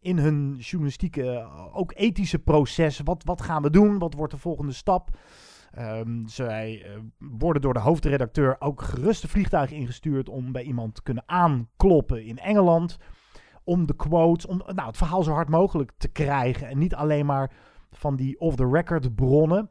[0.00, 3.00] in hun journalistieke, ook ethische proces.
[3.04, 3.98] Wat, wat gaan we doen?
[3.98, 5.10] Wat wordt de volgende stap?
[5.78, 11.02] Um, zij uh, worden door de hoofdredacteur ook geruste vliegtuigen ingestuurd om bij iemand te
[11.02, 12.98] kunnen aankloppen in Engeland.
[13.64, 16.68] Om de quotes, om nou, het verhaal zo hard mogelijk te krijgen.
[16.68, 17.52] En niet alleen maar
[17.90, 19.70] van die off-the-record bronnen.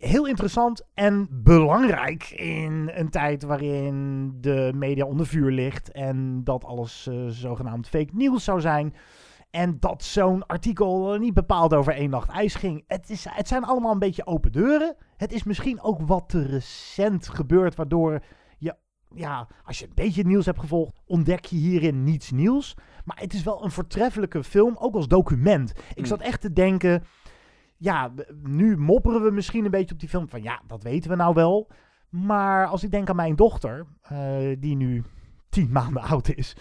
[0.00, 5.92] Heel interessant en belangrijk in een tijd waarin de media onder vuur ligt.
[5.92, 8.94] En dat alles uh, zogenaamd fake nieuws zou zijn.
[9.50, 12.84] En dat zo'n artikel niet bepaald over één nacht ijs ging.
[12.86, 14.96] Het, is, het zijn allemaal een beetje open deuren.
[15.16, 18.22] Het is misschien ook wat te recent gebeurd, waardoor
[18.58, 18.74] je,
[19.14, 22.74] ja, als je een beetje het nieuws hebt gevolgd, ontdek je hierin niets nieuws.
[23.04, 25.72] Maar het is wel een voortreffelijke film, ook als document.
[25.94, 27.02] Ik zat echt te denken,
[27.80, 28.12] ja,
[28.42, 31.34] nu mopperen we misschien een beetje op die film van, ja, dat weten we nou
[31.34, 31.68] wel.
[32.08, 35.04] Maar als ik denk aan mijn dochter, uh, die nu
[35.48, 36.56] tien maanden oud is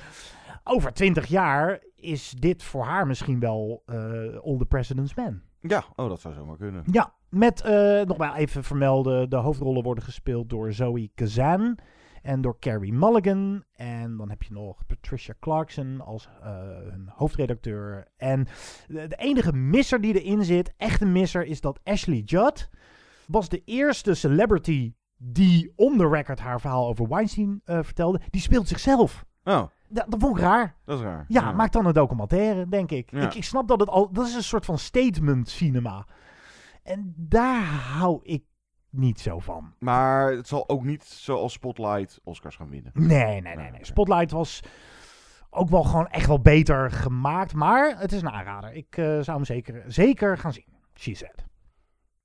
[0.69, 3.95] over twintig jaar is dit voor haar misschien wel uh,
[4.43, 5.41] All the President's Man.
[5.59, 6.83] Ja, oh, dat zou zomaar kunnen.
[6.91, 11.77] Ja, met uh, nog maar even vermelden, de hoofdrollen worden gespeeld door Zoe Kazan
[12.21, 13.63] en door Carrie Mulligan.
[13.71, 16.47] En dan heb je nog Patricia Clarkson als uh,
[16.89, 18.07] hun hoofdredacteur.
[18.17, 18.47] En
[18.87, 22.69] de, de, enige misser die erin zit, echte misser, is dat Ashley Judd
[23.27, 28.21] was de eerste celebrity die on the record haar verhaal over Weinstein vertelde.
[28.29, 29.25] Die speelt zichzelf.
[29.43, 29.63] Oh.
[29.89, 30.75] Dat vond ik raar.
[30.85, 31.25] Dat is raar.
[31.27, 31.51] Ja, ja.
[31.51, 33.11] maak dan een documentaire, denk ik.
[33.11, 33.21] Ja.
[33.21, 33.33] ik.
[33.33, 34.11] Ik snap dat het al...
[34.11, 36.05] Dat is een soort van statement cinema.
[36.83, 38.43] En daar hou ik
[38.89, 39.73] niet zo van.
[39.79, 42.91] Maar het zal ook niet zoals Spotlight Oscars gaan winnen.
[42.93, 43.71] Nee, nee, nee.
[43.71, 43.85] nee.
[43.85, 44.63] Spotlight was
[45.49, 47.53] ook wel gewoon echt wel beter gemaakt.
[47.53, 48.73] Maar het is een aanrader.
[48.73, 50.65] Ik uh, zou hem zeker, zeker gaan zien.
[50.93, 51.48] She said.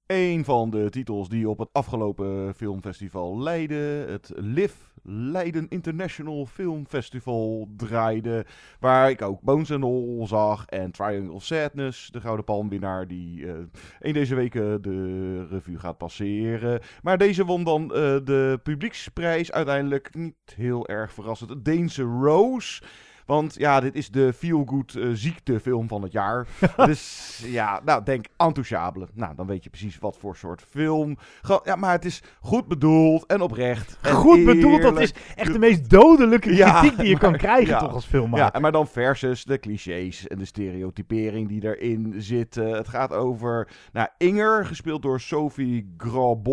[0.06, 6.86] Een van de titels die op het afgelopen filmfestival Leiden, het LIF Leiden International Film
[6.86, 8.46] Festival draaide.
[8.80, 13.54] Waar ik ook Bones and All zag en Triangle Sadness, de Gouden Palmwinnaar, die eh
[14.00, 16.80] een deze weken de revue gaat passeren.
[17.02, 21.64] Maar deze won dan eh, de publieksprijs uiteindelijk niet heel erg verrassend.
[21.64, 22.82] Deense Rose.
[23.26, 26.46] Want ja, dit is de feel-good eh, ziektefilm van het jaar.
[26.86, 29.08] dus ja, nou, denk enthousiasme.
[29.12, 31.16] Nou, dan weet je precies wat voor soort film.
[31.64, 33.98] Ja, maar het is goed bedoeld en oprecht.
[34.02, 37.72] en Goed bedoeld, dat is echt de meest dodelijke Ja, kritiek die je kan krijgen
[37.72, 37.78] ja.
[37.78, 38.50] toch als filmmaker.
[38.54, 42.68] Ja, maar dan versus de clichés en de stereotypering die erin zitten.
[42.68, 46.52] Het gaat over nou, Inger, gespeeld door Sophie Grabol.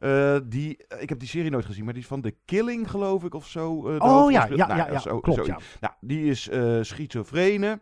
[0.00, 3.24] Eh, die, ik heb die serie nooit gezien, maar die is van The Killing, geloof
[3.24, 3.88] ik, of zo.
[3.88, 5.58] eh, Oh, ja, ja, Nou, ja, dat ja, is zo- klopt, ja.
[5.80, 7.80] Nou, die is eh schizofrene.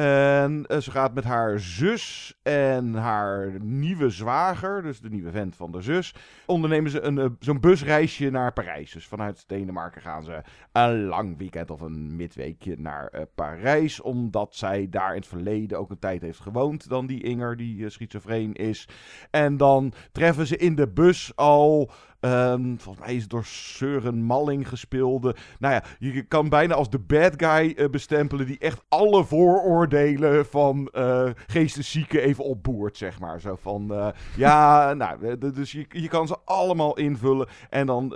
[0.00, 5.56] En eh, ze gaat met haar zus en haar nieuwe zwager, dus de nieuwe vent
[5.56, 6.14] van de zus,
[6.46, 8.92] ondernemen ze een, eh, zo'n busreisje naar Parijs.
[8.92, 14.00] Dus vanuit Denemarken gaan ze een lang weekend of een midweekje naar eh, Parijs.
[14.00, 17.90] Omdat zij daar in het verleden ook een tijd heeft gewoond dan die Inger, die
[17.90, 18.88] schizofreen is.
[19.30, 24.22] En dan treffen ze in de bus al Ehm, volgens mij is het door Søren
[24.22, 25.36] Malling gespeelde.
[25.58, 30.46] Nou ja, je kan bijna als de bad guy eh, bestempelen die echt alle vooroordelen
[30.46, 33.40] van eh geesteszieken even opboert, zeg maar.
[33.40, 37.48] Zo van, eh, ja, nou, dus je, je kan ze allemaal invullen.
[37.70, 38.14] En dan,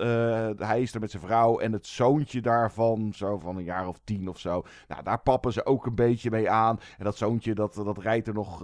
[0.58, 4.00] hij is er met zijn vrouw en het zoontje daarvan, zo van een jaar of
[4.04, 4.64] tien of zo.
[4.88, 6.80] Nou, daar pappen ze ook een beetje mee aan.
[6.98, 8.62] En dat zoontje, dat, dat rijdt er nog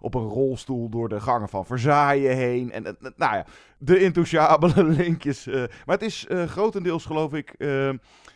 [0.00, 2.72] op een rolstoel door de gangen van Versailles heen.
[2.72, 2.82] En,
[3.16, 3.44] nou ja,
[3.78, 5.46] de enthousiabele linkjes.
[5.46, 7.68] eh, maar het is eh, grotendeels, geloof ik, eh,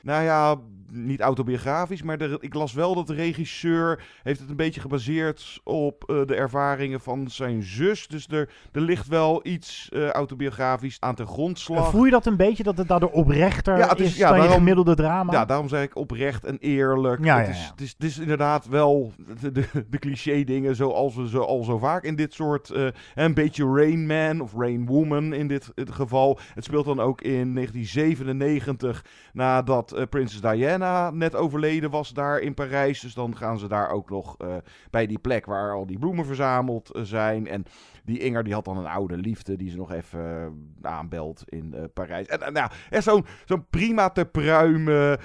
[0.03, 0.57] nou ja,
[0.91, 5.61] niet autobiografisch, maar de, ik las wel dat de regisseur heeft het een beetje gebaseerd
[5.65, 8.09] op de ervaringen van zijn zus.
[8.09, 11.91] Dus er, er ligt wel iets autobiografisch aan ten grondslag.
[11.91, 14.43] Voel je dat een beetje, dat het daardoor oprechter Ja, het is, is- ja, dan
[14.43, 15.33] je gemiddelde drama?
[15.33, 17.25] Ja, daarom zeg ik oprecht en eerlijk.
[17.25, 17.69] Ja, het, ja, is.
[17.71, 21.65] Het, is, het is inderdaad wel de, de, de cliché dingen zoals we ze al
[21.65, 22.73] zo vaak in dit soort...
[23.15, 26.36] een beetje Rain Man of Rain Woman in dit, geval.
[26.55, 32.55] Het speelt dan ook in 1997 nadat eh, prinses Diana net overleden was daar in
[32.55, 33.01] Parijs.
[33.01, 34.57] Dus dan gaan ze daar ook nog eh,
[34.91, 37.47] bij die plek waar al die bloemen verzameld eh, zijn.
[37.47, 37.65] En
[38.05, 42.27] die Inger die had dan een oude liefde die ze nog even aanbelt in Parijs.
[42.27, 45.19] En, en nou, zo'n zo'n prima te pruimen.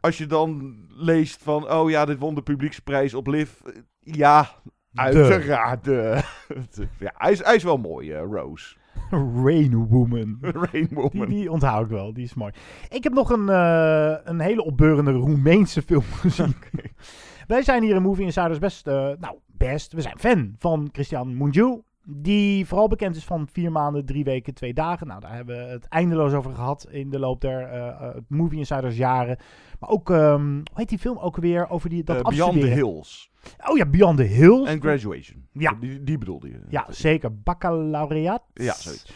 [0.00, 3.50] Als je dan leest van, oh ja, dit won de publieksprijs op Liv.
[4.00, 4.50] Ja,
[4.94, 5.84] uiteraard.
[6.98, 8.76] ja, hij, is, hij is wel mooi, eh, Rose.
[9.44, 10.38] Rain Woman.
[10.70, 11.10] Rain Woman.
[11.12, 12.52] Die, die onthoud ik wel, die is mooi.
[12.88, 16.54] Ik heb nog een, eh, een hele opbeurende Roemeense film gezien.
[17.46, 21.36] Wij zijn hier in Movie Insiders best, eh, nou best, we zijn fan van Christian
[21.36, 21.82] Mungiu.
[22.04, 25.06] Die vooral bekend is van vier maanden, drie weken, twee dagen.
[25.06, 28.96] Nou, daar hebben we het eindeloos over gehad in de loop der eh, Movie Insiders
[28.96, 29.38] jaren.
[29.80, 32.66] Maar ook, ehm, hoe heet die film ook weer over die, dat Beyond the?
[32.66, 33.29] Hills.
[33.66, 34.68] Oh ja, Beyond the Hills.
[34.68, 35.48] En Graduation.
[35.52, 35.76] Ja.
[35.80, 36.60] Die, die bedoelde je.
[36.68, 37.40] Ja, zeker.
[37.42, 38.42] Baccalaureat.
[38.54, 39.12] Ja, zoiets.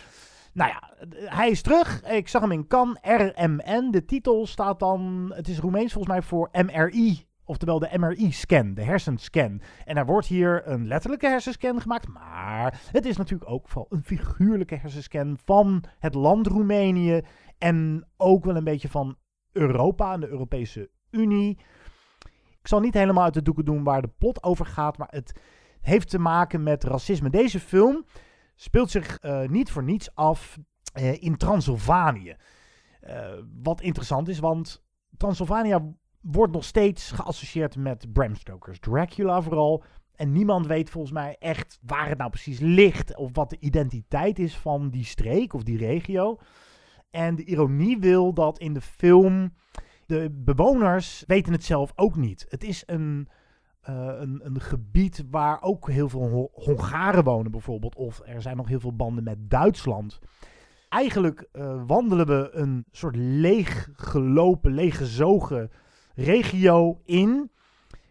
[0.52, 1.06] Nou ja,
[1.37, 2.02] hij is terug.
[2.02, 2.98] Ik zag hem in Cannes.
[3.02, 3.90] RMN.
[3.90, 5.32] De titel staat dan...
[5.34, 7.26] Het is Roemeens volgens mij voor MRI.
[7.44, 9.60] Oftewel de MRI-scan, de hersenscan.
[9.84, 12.08] En er wordt hier een letterlijke hersenscan gemaakt.
[12.08, 17.20] Maar het is natuurlijk ook vooral een figuurlijke hersenscan van het land Roemenië.
[17.58, 19.16] En ook wel een beetje van
[19.52, 21.58] Europa en de Europese Unie.
[22.64, 24.98] Ik zal niet helemaal uit de doeken doen waar de plot over gaat.
[24.98, 25.40] Maar het
[25.81, 27.31] heeft te maken met racisme.
[27.31, 28.05] Deze film
[28.55, 30.59] speelt zich eh, niet voor niets af
[30.92, 32.37] eh, in Transylvanië.
[33.00, 34.85] Eh, wat interessant is, want
[35.16, 35.79] Transylvanië
[36.20, 39.85] wordt nog steeds geassocieerd met Bram Stoker's Dracula vooral.
[40.14, 43.16] En niemand weet volgens mij echt waar het nou precies ligt.
[43.16, 46.38] Of wat de identiteit is van die streek of die regio.
[47.11, 49.53] En de ironie wil dat in de film
[50.06, 52.46] de bewoners weten het zelf ook niet.
[52.48, 53.28] Het is een,
[53.80, 57.96] eh, een, een gebied waar ook heel veel Ho- Hongaren wonen bijvoorbeeld.
[57.96, 60.18] Of er zijn nog heel veel banden met Duitsland.
[60.88, 65.70] Eigenlijk eh, wandelen we een soort leeggelopen, leeggezogen
[66.14, 67.50] regio in.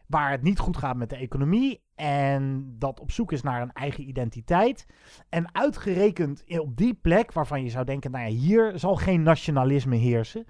[0.08, 1.82] Waar het niet goed gaat met de economie.
[1.96, 4.86] En dat op zoek is naar een eigen identiteit.
[5.30, 9.96] En uitgerekend op die plek waarvan je zou denken, nou ja, hier zal geen nationalisme
[9.96, 10.46] heersen.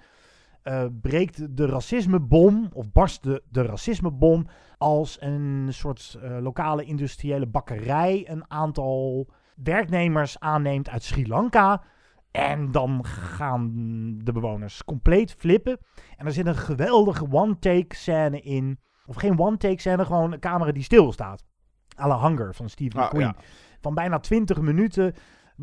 [0.64, 4.48] Eh, breekt de racismebom, of barst de, de racismebom,
[4.78, 11.84] als een soort eh, lokale industriële bakkerij een aantal werknemers aanneemt uit Sri Lanka.
[12.32, 13.72] En dan gaan
[14.24, 15.78] de bewoners compleet flippen.
[16.18, 18.80] En er zit een geweldige one-take scène in.
[19.06, 21.44] Of geen one-take scène, gewoon een camera die stilstaat.
[22.00, 23.26] à la Hunger van Steve Ah, McQueen.
[23.28, 23.36] ja.
[23.82, 25.14] Van bijna 20 minuten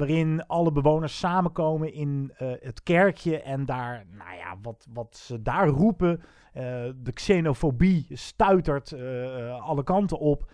[0.01, 5.43] waarin alle bewoners samenkomen in eh, het kerkje en daar, nou ja, wat, wat ze
[5.43, 6.63] daar roepen, eh,
[6.97, 10.53] de xenofobie stuitert eh, alle kanten op.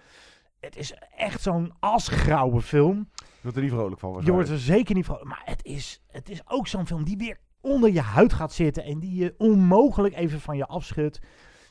[0.60, 3.08] Het is echt zo'n asgrauwe film.
[3.16, 4.20] Je wordt er niet vrolijk van.
[4.24, 5.18] Je wordt er zeker niet van.
[5.22, 8.84] Maar het is, het is ook zo'n film die weer onder je huid gaat zitten.
[8.84, 11.20] En die je onmogelijk even van je afschudt.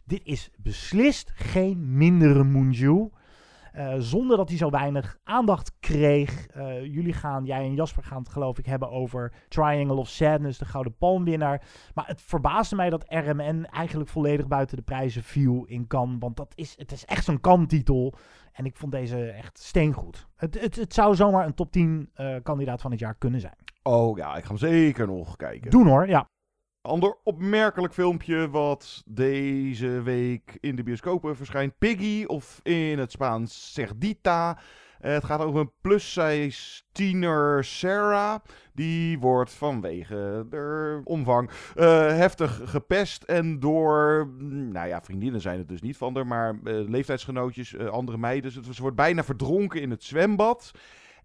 [0.05, 3.09] Dit is beslist geen mindere Moonju.
[3.75, 6.47] Eh, zonder dat hij zo weinig aandacht kreeg.
[6.47, 10.59] Eh, jullie gaan, jij en Jasper gaan het geloof ik hebben over Triangle of Sadness,
[10.59, 11.61] de Gouden Palmwinnaar.
[11.93, 16.17] Maar het verbaasde mij dat RMN eigenlijk volledig buiten de prijzen viel in Cannes.
[16.19, 18.13] Want dat is, het is echt zo'n Cannes-titel.
[18.51, 20.27] En ik vond deze echt steengoed.
[20.35, 23.57] Het, het, het zou zomaar een top 10 eh, kandidaat van het jaar kunnen zijn.
[23.83, 25.71] Oh ja, ik ga hem zeker nog kijken.
[25.71, 26.29] Doen hoor, ja.
[26.85, 31.77] Ander opmerkelijk filmpje wat deze week in de bioscopen verschijnt.
[31.77, 34.57] Piggy, of in het Spaans Cerdita.
[34.99, 38.39] Eh, het gaat over een plus-size tiener Sarah.
[38.73, 43.23] Die wordt vanwege de omvang eh, heftig gepest.
[43.23, 47.77] En door, mm, nou ja, vriendinnen zijn het dus niet van haar, maar eh, leeftijdsgenootjes,
[47.77, 48.51] andere meiden.
[48.51, 50.71] Ze wordt bijna verdronken in het zwembad.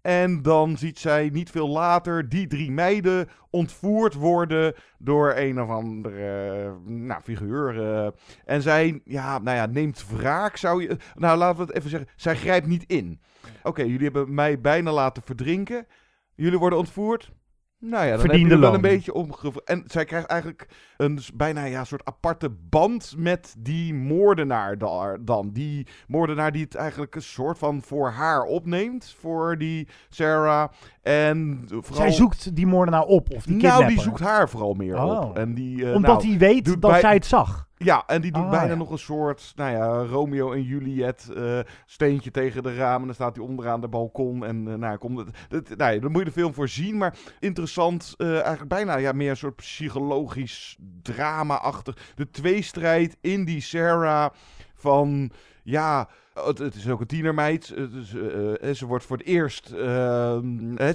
[0.01, 5.69] En dan ziet zij niet veel later die drie meiden ontvoerd worden door een of
[5.69, 7.83] andere eh, nou, figuur.
[7.83, 8.11] eh.
[8.45, 10.97] en zij ja, nou ja, neemt wraak, zou je...
[11.15, 12.09] Nou, laten we het even zeggen.
[12.15, 13.21] Zij grijpt niet in.
[13.63, 15.87] Oké, jullie hebben mij bijna laten verdrinken.
[16.35, 17.31] Jullie worden ontvoerd.
[17.79, 19.61] Nou ja, dan Verdiende heb je wel een beetje omge...
[19.65, 20.67] En zij krijgt eigenlijk
[21.01, 25.49] een bijna ja, soort aparte band met die moordenaar daar dan.
[25.51, 29.15] Die moordenaar die het eigenlijk een soort van voor haar opneemt.
[29.19, 30.69] Voor die Sarah.
[31.01, 31.95] En vooral...
[31.95, 34.03] Zij zoekt die moordenaar op, of die Nou, die kidnapper.
[34.03, 35.21] zoekt haar vooral meer Oh.
[35.29, 35.37] op.
[35.37, 37.69] En die, eh, Omdat nou, hij weet dat bij- zij het zag.
[37.77, 38.75] Ja, en die doet Ah, bijna ja.
[38.77, 43.05] nog een soort, nou ja, Romeo en Juliet eh, steentje tegen de ramen.
[43.05, 46.09] Dan staat hij onderaan de balkon en eh, nou, komt het, het, nou ja, daar
[46.11, 46.97] moet je de film voor zien.
[46.97, 51.97] Maar interessant, eigenlijk bijna ja, meer een soort psychologisch drama-achtig.
[52.15, 54.31] De tweestrijd in die Sarah
[54.73, 55.31] van,
[55.63, 56.09] ja...
[56.33, 57.73] Het, is ook een tienermeid.
[58.01, 59.71] Is, eh, eh, ze wordt voor het eerst.
[59.71, 60.41] eh, eh,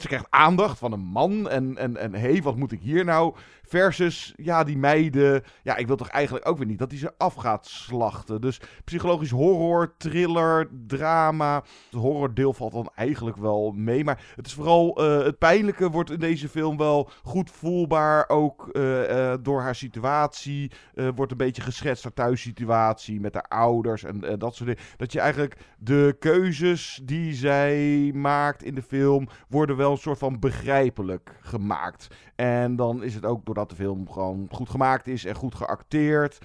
[0.00, 1.48] ze krijgt aandacht van een man.
[1.48, 3.34] En, en, en hé, hey, wat moet ik hier nou?
[3.68, 5.42] Versus, ja, die meiden.
[5.62, 8.40] Ja, ik wil toch eigenlijk ook weer niet dat hij ze af gaat slachten.
[8.40, 11.54] Dus psychologisch horror, thriller, drama.
[11.90, 14.04] Het horrordeel valt dan eigenlijk wel mee.
[14.04, 14.96] Maar het is vooral.
[14.96, 18.28] eh, het pijnlijke wordt in deze film wel goed voelbaar.
[18.28, 20.70] Ook eh, eh, door haar situatie.
[21.14, 24.84] wordt een beetje geschetst haar thuissituatie met haar ouders en dat soort dingen.
[24.96, 30.18] Dat je eigenlijk de keuzes die zij maakt in de film worden wel een soort
[30.18, 32.08] van begrijpelijk gemaakt.
[32.34, 36.38] En dan is het ook doordat de film gewoon goed gemaakt is en goed geacteerd.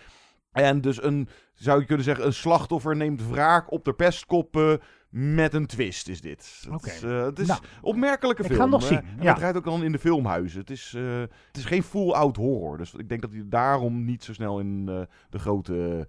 [0.52, 5.54] En dus een, zou je kunnen zeggen, een slachtoffer neemt wraak op de pestkoppen met
[5.54, 6.60] een twist is dit.
[6.63, 6.89] Het Oké.
[6.89, 8.60] is, eh, het is Nou, opmerkelijke ik film.
[8.60, 9.28] ga hem nog zien, En ja.
[9.28, 10.60] Het draait ook dan in de filmhuizen.
[10.60, 12.78] Het is, eh, het is geen full-out horror.
[12.78, 16.08] Dus ik denk dat hij daarom niet zo snel in eh, de grote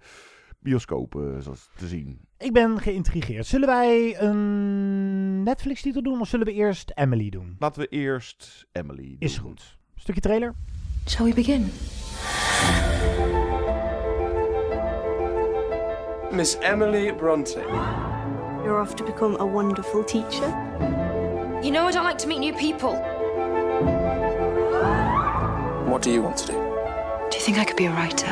[0.59, 1.41] bioscopen
[1.75, 2.19] te zien.
[2.37, 3.45] Ik ben geïntrigeerd.
[3.45, 7.55] Zullen wij een Netflix-titel doen of zullen we eerst Emily doen?
[7.59, 9.15] Laten we eerst Emily doen.
[9.19, 9.77] Is goed.
[9.95, 10.53] Stukje trailer.
[11.07, 11.69] Shall we begin?
[16.31, 17.59] Miss Emily Bronte.
[18.63, 20.47] You're off to become a wonderful teacher.
[21.61, 22.95] You know I don't like to meet new people.
[25.85, 26.53] What do you want to do?
[26.53, 28.27] Do you think I could be a writer?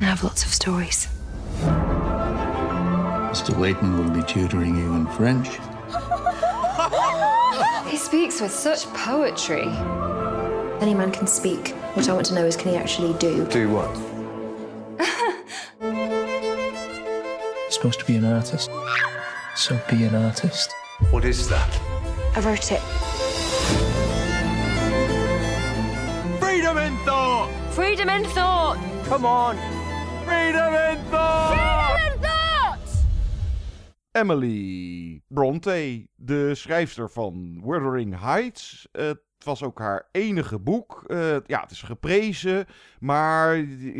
[0.00, 1.08] I have lots of stories.
[3.30, 3.56] Mr.
[3.56, 5.58] Layton will be tutoring you in French.
[7.88, 9.68] He speaks with such poetry.
[10.80, 11.70] Any man can speak.
[11.94, 13.46] What I want to know is can he actually do?
[13.46, 13.96] Do what?
[15.80, 18.70] You're supposed to be an artist.
[19.54, 20.74] So be an artist.
[21.10, 21.80] What is that?
[22.34, 22.82] I wrote it.
[26.38, 27.50] Freedom in thought!
[27.72, 28.76] Freedom in thought!
[29.06, 29.56] Come on!
[30.26, 31.96] Freedom in thought!
[31.96, 32.78] Freedom in thought!
[34.12, 38.88] Emily Bronte, de schrijfster van Wuthering Heights.
[38.92, 41.04] Het was ook haar enige boek.
[41.06, 42.66] Eh, ja, het is geprezen,
[43.00, 43.56] maar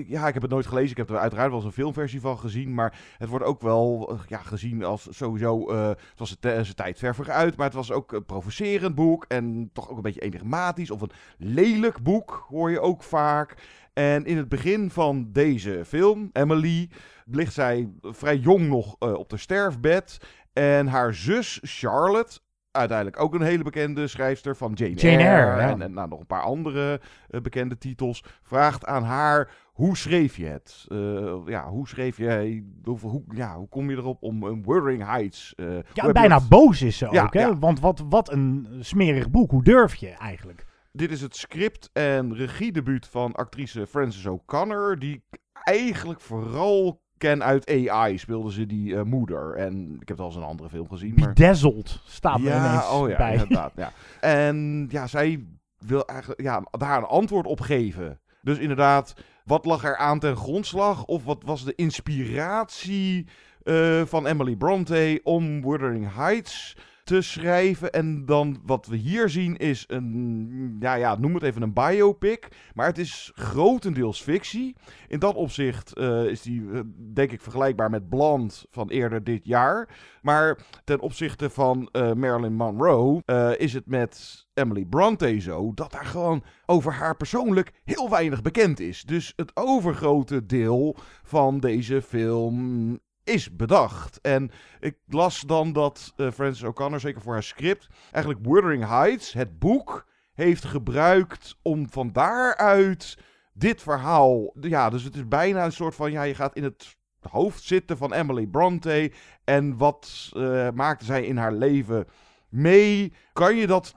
[0.06, 0.90] ja, ik heb het nooit gelezen.
[0.90, 4.10] Ik heb er uiteraard wel eens een filmversie van gezien, maar het wordt ook wel
[4.10, 5.68] eh, ja, gezien als sowieso...
[5.68, 9.70] eh, het was zijn tijd ver vooruit, maar het was ook een provocerend boek en
[9.72, 13.54] toch ook een beetje enigmatisch of een lelijk boek, hoor je ook vaak.
[13.92, 16.90] En in het begin van deze film, Emily,
[17.24, 20.18] ligt zij vrij jong nog op de sterfbed.
[20.52, 22.40] En haar zus Charlotte,
[22.76, 25.28] uiteindelijk ook een hele bekende schrijfster van Jane, Jane Eyre.
[25.28, 25.68] Eyre, ja.
[25.68, 27.00] En, en nou, nog een paar andere
[27.30, 28.24] eh, bekende titels.
[28.42, 30.84] Vraagt aan haar, hoe schreef je het?
[30.88, 32.64] Eh, ja, hoe schreef je...
[32.84, 35.54] Hoe, hoe, ja, hoe kom je erop om een Wuthering Heights...
[35.54, 37.40] eh, hoe heb Ja, bijna boos is ze Ja, ook, hè?
[37.40, 37.58] ja.
[37.58, 39.50] Want wat, wat een smerig boek.
[39.50, 40.64] Hoe durf je eigenlijk?
[40.92, 47.90] Dit is het script en regiedebuut van actrice Frances O'Connor, die eigenlijk vooral ken uit
[47.90, 48.18] AI.
[48.18, 49.54] Speelde ze die eh, moeder.
[49.54, 51.14] En ik heb het al eens een andere film gezien.
[51.16, 51.28] Maar...
[51.28, 53.32] Bedazzled staat er ja, ineens oh ja, bij.
[53.32, 53.72] inderdaad.
[53.76, 53.92] Ja.
[54.20, 55.44] En ja, zij
[55.78, 58.20] wil eigenlijk ja, daar een antwoord op geven.
[58.42, 59.14] Dus inderdaad,
[59.44, 61.04] wat lag er aan ten grondslag?
[61.04, 63.26] Of wat was de inspiratie
[63.62, 66.76] eh, van Emily Bronte om Wuthering Heights
[67.06, 67.92] te schrijven?
[67.92, 72.48] En dan wat we hier zien is een, ja, ja, noem het even een biopic.
[72.74, 74.76] Maar het is grotendeels fictie.
[75.08, 76.80] In dat opzicht eh, is die, eh,
[77.14, 79.88] denk ik, vergelijkbaar met Blonde van eerder dit jaar.
[80.22, 83.22] Maar ten opzichte van eh, Marilyn Monroe
[83.58, 88.80] is het met Emily Bronte zo dat daar gewoon over haar persoonlijk heel weinig bekend
[88.80, 89.02] is.
[89.02, 94.20] Dus het overgrote deel van deze film is bedacht.
[94.20, 94.50] En
[94.80, 99.58] ik las dan dat eh, Frances O'Connor, zeker voor haar script, eigenlijk Wuthering Heights, het
[99.58, 103.18] boek, heeft gebruikt om van daaruit
[103.52, 104.52] dit verhaal.
[104.60, 107.96] Ja, dus het is bijna een soort van, ja, je gaat in het hoofd zitten
[107.96, 109.12] van Emily Bronte.
[109.44, 112.06] En wat eh, maakte zij in haar leven
[112.48, 113.12] mee?
[113.32, 113.92] Kan je dat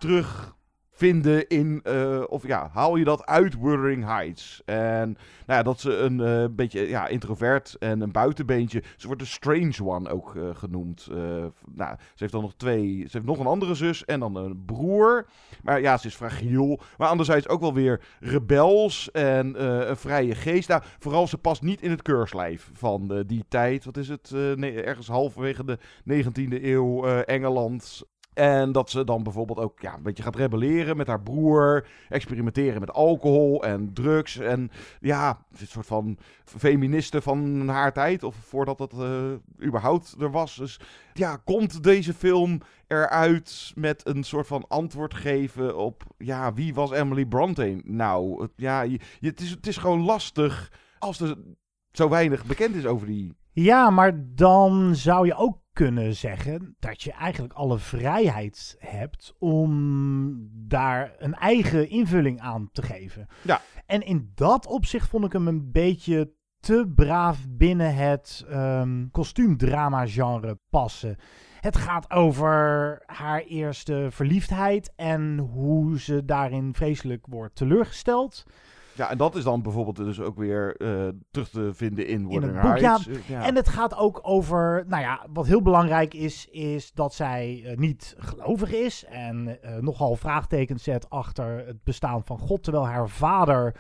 [1.00, 4.62] terugvinden in, eh, of ja, haal je dat uit Wuthering Heights?
[4.66, 8.84] En nou ja, dat ze een eh, beetje ja, introvert en een buitenbeentje.
[8.97, 11.08] Ze wordt de Strange One ook eh, genoemd.
[11.72, 14.66] Nou, ze heeft dan nog twee, ze heeft nog een andere zus en dan een
[14.66, 15.28] broer.
[15.64, 16.80] Maar ja, ze is fragiel.
[16.97, 20.70] Maar anderzijds ook wel weer rebels en een vrije geest.
[20.70, 23.86] Nou, vooral ze past niet in het keurslijf van die tijd.
[23.86, 24.32] Wat is het?
[24.56, 25.78] Nee, ergens halverwege de
[26.24, 28.04] 19e eeuw Engeland.
[28.39, 31.87] En dat ze dan bijvoorbeeld ook ja, een beetje gaat rebelleren met haar broer.
[32.09, 34.37] Experimenteren met alcohol en drugs.
[34.37, 38.23] En ja, een soort van feministe van haar tijd.
[38.23, 40.55] Of voordat dat eh, überhaupt er was.
[40.55, 40.79] Dus
[41.13, 46.03] ja, komt deze film eruit met een soort van antwoord geven op...
[46.17, 48.47] Ja, wie was Emily Bronte nou?
[48.55, 48.85] Ja,
[49.19, 51.37] het, is, het is gewoon lastig als er
[51.91, 53.37] zo weinig bekend is over die...
[53.51, 60.49] Ja, maar dan zou je ook kunnen zeggen dat je eigenlijk alle vrijheid hebt om
[60.51, 63.27] daar een eigen invulling aan te geven.
[63.41, 63.61] Ja.
[63.86, 70.59] En in dat opzicht vond ik hem een beetje te braaf binnen het ehm kostuumdrama-genre
[70.69, 71.17] passen.
[71.59, 78.43] Het gaat over haar eerste verliefdheid en hoe ze daarin vreselijk wordt teleurgesteld.
[79.00, 82.28] Ja, en dat is dan bijvoorbeeld dus ook weer eh, terug te vinden in in
[82.28, 82.78] Wuthering boek.
[82.78, 83.28] Ja, Heights.
[83.28, 83.43] Ja.
[83.45, 87.78] En het gaat ook over, nou ja, wat heel belangrijk is, is dat zij eh,
[87.78, 93.10] niet gelovig is en eh, nogal vraagtekens zet achter het bestaan van God, terwijl haar
[93.10, 93.76] vader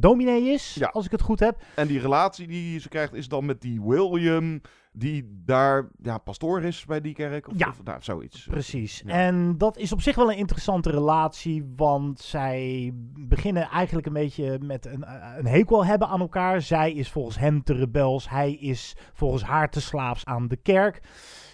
[0.00, 0.88] dominee is, Ja.
[0.88, 1.62] als ik het goed heb.
[1.74, 4.60] En die relatie die ze krijgt is dan met die William,
[4.92, 7.48] die daar ja, pastoor is bij die kerk.
[7.48, 7.68] Of, Ja.
[7.68, 8.46] of nou, zoiets.
[8.46, 9.02] Precies.
[9.06, 9.12] Ja.
[9.12, 14.58] En dat is op zich wel een interessante relatie, want zij beginnen eigenlijk een beetje
[14.58, 16.60] met een, eh, een hekel hebben aan elkaar.
[16.62, 21.00] Zij is volgens hem te rebels, hij is volgens haar te slaaps aan de kerk.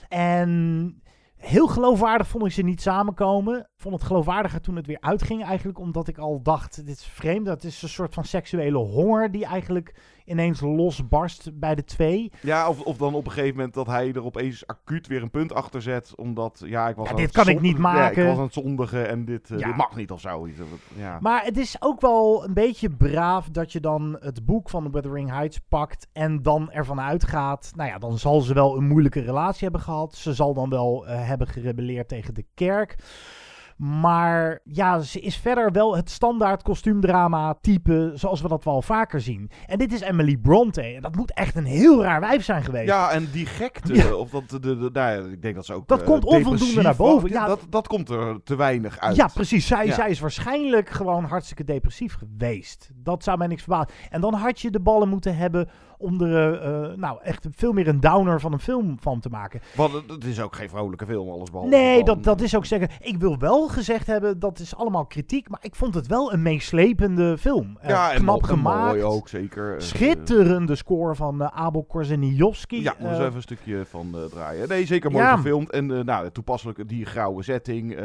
[0.08, 1.02] En
[1.36, 3.58] heel geloofwaardig vond ik ze niet samenkomen.
[3.58, 7.04] Ik vond het geloofwaardiger toen het weer uitging eigenlijk, omdat ik al dacht, dit is
[7.04, 7.46] vreemd.
[7.46, 9.94] Dat is een soort van seksuele honger die eigenlijk
[10.26, 12.32] ineens losbarst bij de twee.
[12.40, 15.30] Ja, of, of dan op een gegeven moment dat hij er opeens acuut weer een
[15.30, 16.14] punt achter zet.
[16.16, 18.22] Omdat, ja, ik was Ja, dit kan ik niet Ja, maken.
[18.22, 19.66] ik was aan het zondigen en dit, eh, Ja.
[19.66, 20.40] dit mag niet of het-
[20.96, 21.18] Ja.
[21.20, 25.30] Maar het is ook wel een beetje braaf dat je dan het boek van Wuthering
[25.30, 29.62] Heights pakt en dan ervan uitgaat, nou ja, dan zal ze wel een moeilijke relatie
[29.62, 30.14] hebben gehad.
[30.14, 32.96] Ze zal dan wel eh, hebben gerebelleerd tegen de kerk.
[33.76, 39.20] Maar ja, ze is verder wel het standaard kostuumdrama type zoals we dat wel vaker
[39.20, 39.50] zien.
[39.66, 40.80] En dit is Emily Bronte.
[40.82, 42.86] En dat moet echt een heel raar wijf zijn geweest.
[42.88, 44.14] Ja, en die gekte, Ja.
[44.14, 46.82] of dat, de, de, nou ja, ik denk dat ze ook Dat eh, komt onvoldoende
[46.82, 47.46] naar boven, ja.
[47.46, 49.16] dat, dat komt er te weinig uit.
[49.16, 49.66] Ja, precies.
[49.66, 49.94] Zij, Ja.
[49.94, 52.90] zij is waarschijnlijk gewoon hartstikke depressief geweest.
[52.94, 53.88] Dat zou mij niks verbazen.
[54.10, 55.68] En dan had je de ballen moeten hebben
[55.98, 59.28] om er eh, eh, nou echt veel meer een downer van een film van te
[59.28, 59.60] maken.
[59.76, 61.70] Want het, is ook geen vrolijke film, alles behalve.
[61.76, 62.88] Nee, van- dat, dat is ook zeggen.
[63.00, 66.42] Ik wil wel gezegd hebben, dat is allemaal kritiek, maar ik vond het wel een
[66.42, 67.76] meeslepende film.
[67.80, 69.02] Eh, Ja, en knap en mooi gemaakt.
[69.02, 69.82] ook, zeker.
[69.82, 72.82] Schitterende score van Abel Korzeniowski.
[72.82, 74.68] Ja, moet eens even een stukje van draaien.
[74.68, 75.36] Nee, zeker mooi Ja.
[75.36, 75.70] gefilmd.
[75.70, 77.96] En nou, toepasselijk die grauwe setting.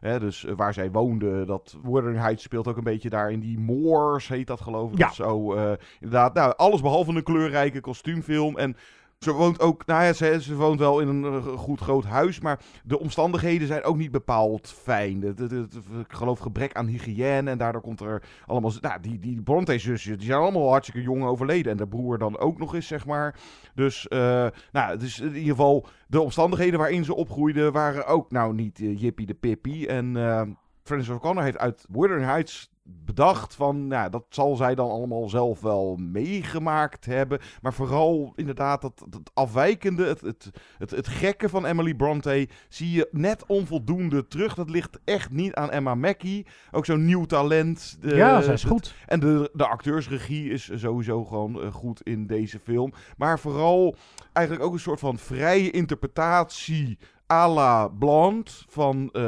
[0.00, 4.28] hè, dus waar zij woonde, dat Wuthering speelt ook een beetje daar in die Moors,
[4.28, 5.06] heet dat geloof ik Ja.
[5.06, 5.52] of zo.
[6.00, 8.56] inderdaad, nou, alles behalve een kleurrijke kostuumfilm.
[8.58, 8.76] En
[9.18, 12.40] Ze woont ook, nou ja, ze, ze woont wel in een eh, goed groot huis,
[12.40, 15.20] maar de omstandigheden zijn ook niet bepaald fijn.
[15.20, 15.66] De, de-
[16.08, 20.26] ik geloof gebrek aan hygiëne en daardoor komt er allemaal, nou, die, die Bronte-zusjes, die
[20.26, 21.72] zijn allemaal hartstikke jong overleden.
[21.72, 23.38] En de broer dan ook nog eens, zeg maar.
[23.74, 28.54] Dus, eh, nou, is in ieder geval, de omstandigheden waarin ze opgroeide waren ook, nou,
[28.54, 29.86] niet eh, Jippie de Pippie.
[29.88, 30.16] En
[30.84, 35.60] Francis O'Connor heeft uit Wuthering Heights bedacht van, nou, dat zal zij dan allemaal zelf
[35.60, 37.38] wel meegemaakt hebben.
[37.62, 42.90] Maar vooral inderdaad dat, dat afwijkende, het, het, het, het gekke van Emily Bronte zie
[42.90, 44.54] je net onvoldoende terug.
[44.54, 46.46] Dat ligt echt niet aan Emma Mackey.
[46.70, 47.96] Ook zo'n nieuw talent.
[48.00, 48.94] De- Ja, zij is het- goed.
[49.06, 52.92] En de, de acteursregie is sowieso gewoon eh, goed in deze film.
[53.16, 53.96] Maar vooral
[54.32, 56.98] eigenlijk ook een soort van vrije interpretatie
[57.34, 58.50] à la Blonde.
[58.68, 59.22] Van eh,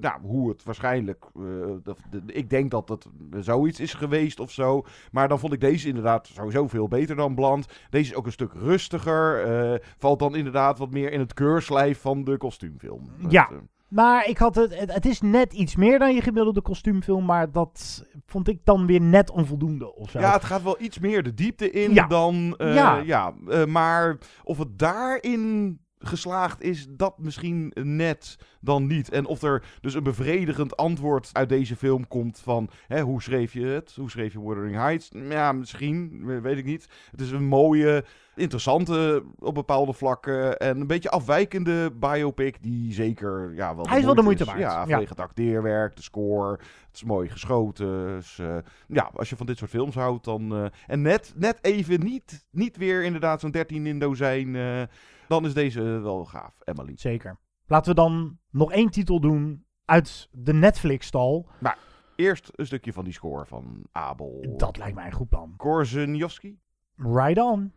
[0.00, 1.24] nou, hoe het waarschijnlijk...
[1.36, 1.42] eh,
[1.82, 3.06] dat- de- ik denk dat het
[3.40, 4.82] zoiets is geweest of zo.
[5.12, 7.66] Maar dan vond ik deze inderdaad sowieso veel beter dan Blonde.
[7.90, 9.42] Deze is ook een stuk rustiger.
[9.44, 13.10] eh, valt dan inderdaad wat meer in het keurslijf van de kostuumfilm.
[13.28, 13.48] Ja.
[13.88, 18.04] Maar ik had het, het, is net iets meer dan je gemiddelde kostuumfilm, maar dat
[18.26, 20.18] vond ik dan weer net onvoldoende of zo.
[20.20, 22.06] Ja, het gaat wel iets meer de diepte in Ja.
[22.06, 22.54] dan.
[22.58, 22.96] Ja.
[22.98, 23.34] ja.
[23.66, 29.10] maar of het daarin geslaagd is, dat misschien net dan niet.
[29.10, 32.68] En of er dus een bevredigend antwoord uit deze film komt van...
[32.86, 33.92] Hè, hoe schreef je het?
[33.96, 35.08] Hoe schreef je Wuthering Heights?
[35.12, 36.88] Ja, misschien, we- weet ik niet.
[37.10, 38.04] Het is een mooie,
[38.36, 40.58] interessante op bepaalde vlakken...
[40.58, 44.58] en een beetje afwijkende biopic die zeker ja, wel Hij is wel de moeite waard.
[44.58, 44.78] Ja, Ja.
[44.86, 48.06] vanwege het acteerwerk, de score, het is mooi geschoten.
[48.06, 48.40] Dus,
[48.88, 50.54] ja, als je van dit soort films houdt, dan...
[50.54, 54.56] eh, en net, net even niet, niet weer inderdaad zo'n 13 in dozijn...
[54.56, 54.82] eh,
[55.28, 56.92] dan is deze wel gaaf, Emily.
[56.96, 57.38] Zeker.
[57.66, 61.48] Laten we dan nog één titel doen uit de Netflix-stal.
[61.58, 61.78] Maar
[62.16, 64.54] eerst een stukje van die score van Abel.
[64.56, 65.54] Dat lijkt mij een goed plan.
[65.56, 66.58] Korzeniowski.
[66.96, 67.72] Right on.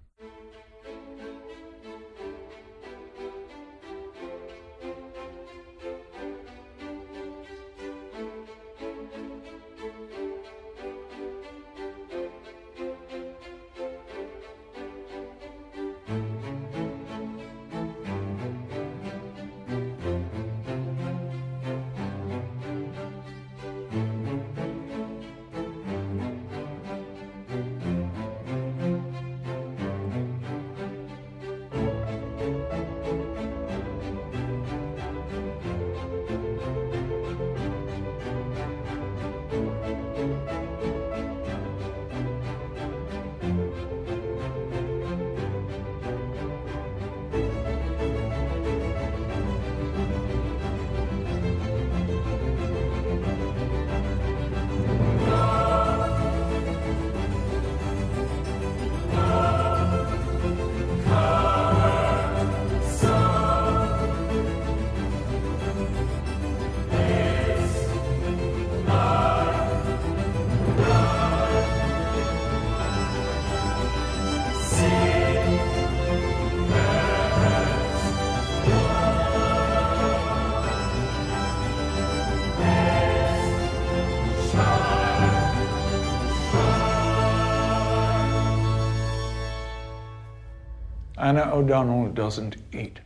[91.32, 92.99] Anna O'Donnell doesn't eat.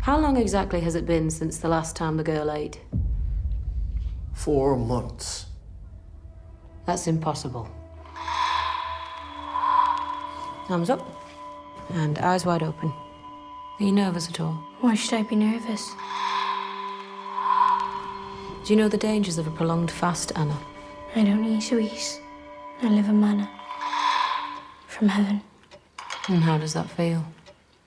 [0.00, 2.80] How long exactly has it been since the last time the girl ate?
[4.32, 5.44] Four months.
[6.86, 7.68] That's impossible.
[10.68, 11.06] Thumbs up.
[11.90, 12.88] And eyes wide open.
[12.88, 14.54] Are you nervous at all?
[14.80, 15.86] Why should I be nervous?
[18.64, 20.58] Do you know the dangers of a prolonged fast, Anna?
[21.14, 22.20] I don't eat sweets.
[22.80, 23.50] I live in manna.
[24.86, 25.42] From heaven.
[26.28, 27.24] And how does that feel?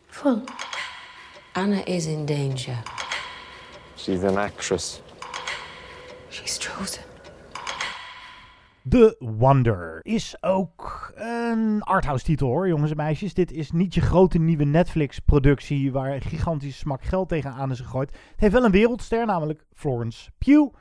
[0.07, 0.41] Full.
[1.53, 2.77] Anna is in danger.
[3.95, 5.01] She's an actress.
[6.29, 7.03] She's chosen.
[8.89, 13.33] The Wonder is ook een arthouse titel hoor, jongens en meisjes.
[13.33, 17.79] Dit is niet je grote nieuwe Netflix productie waar een gigantische smak geld tegenaan is
[17.79, 18.11] gegooid.
[18.11, 20.73] Het heeft wel een wereldster, namelijk Florence Pugh.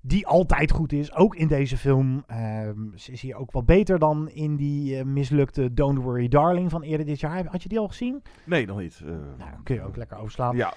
[0.00, 2.24] Die altijd goed is, ook in deze film.
[2.26, 6.70] Ehm, ze is hier ook wat beter dan in die eh, mislukte Don't Worry Darling
[6.70, 7.46] van eerder dit jaar.
[7.46, 8.22] Had je die al gezien?
[8.44, 9.02] Nee, nog niet.
[9.38, 10.56] Nou, kun je ook lekker overslaan.
[10.56, 10.74] ja,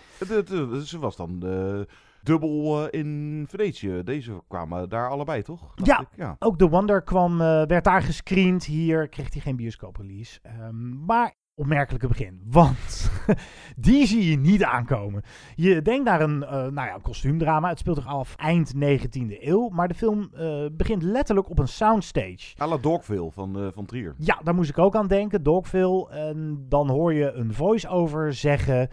[0.83, 1.79] ze was dan eh,
[2.21, 4.03] dubbel eh, in Venetië.
[4.03, 5.71] Deze kwamen daar allebei, toch?
[5.75, 6.07] Ja, ik.
[6.15, 6.35] ja.
[6.39, 8.65] ook The Wonder kwam, werd daar gescreend.
[8.65, 10.39] Hier kreeg hij geen bioscooprelease.
[10.41, 12.41] Ehm maar opmerkelijke begin.
[12.45, 13.11] Want
[13.87, 15.21] die zie je niet aankomen.
[15.55, 17.69] Je denkt naar een, uh, nou ja, kostuumdrama.
[17.69, 19.69] Het speelt zich af eind 19e eeuw.
[19.69, 22.55] Maar de film uh, begint letterlijk op een soundstage.
[22.63, 24.15] À la Dogville van, uh, van Trier.
[24.17, 25.43] Ja, daar moest ik ook aan denken.
[25.43, 26.09] Dogville.
[26.09, 28.89] En dan hoor je een voice-over zeggen...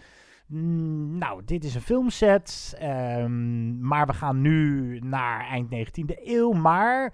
[0.47, 2.79] Mm, nou, dit is een filmset.
[2.83, 6.53] Um, maar we gaan nu naar eind 19e eeuw.
[6.53, 7.13] Maar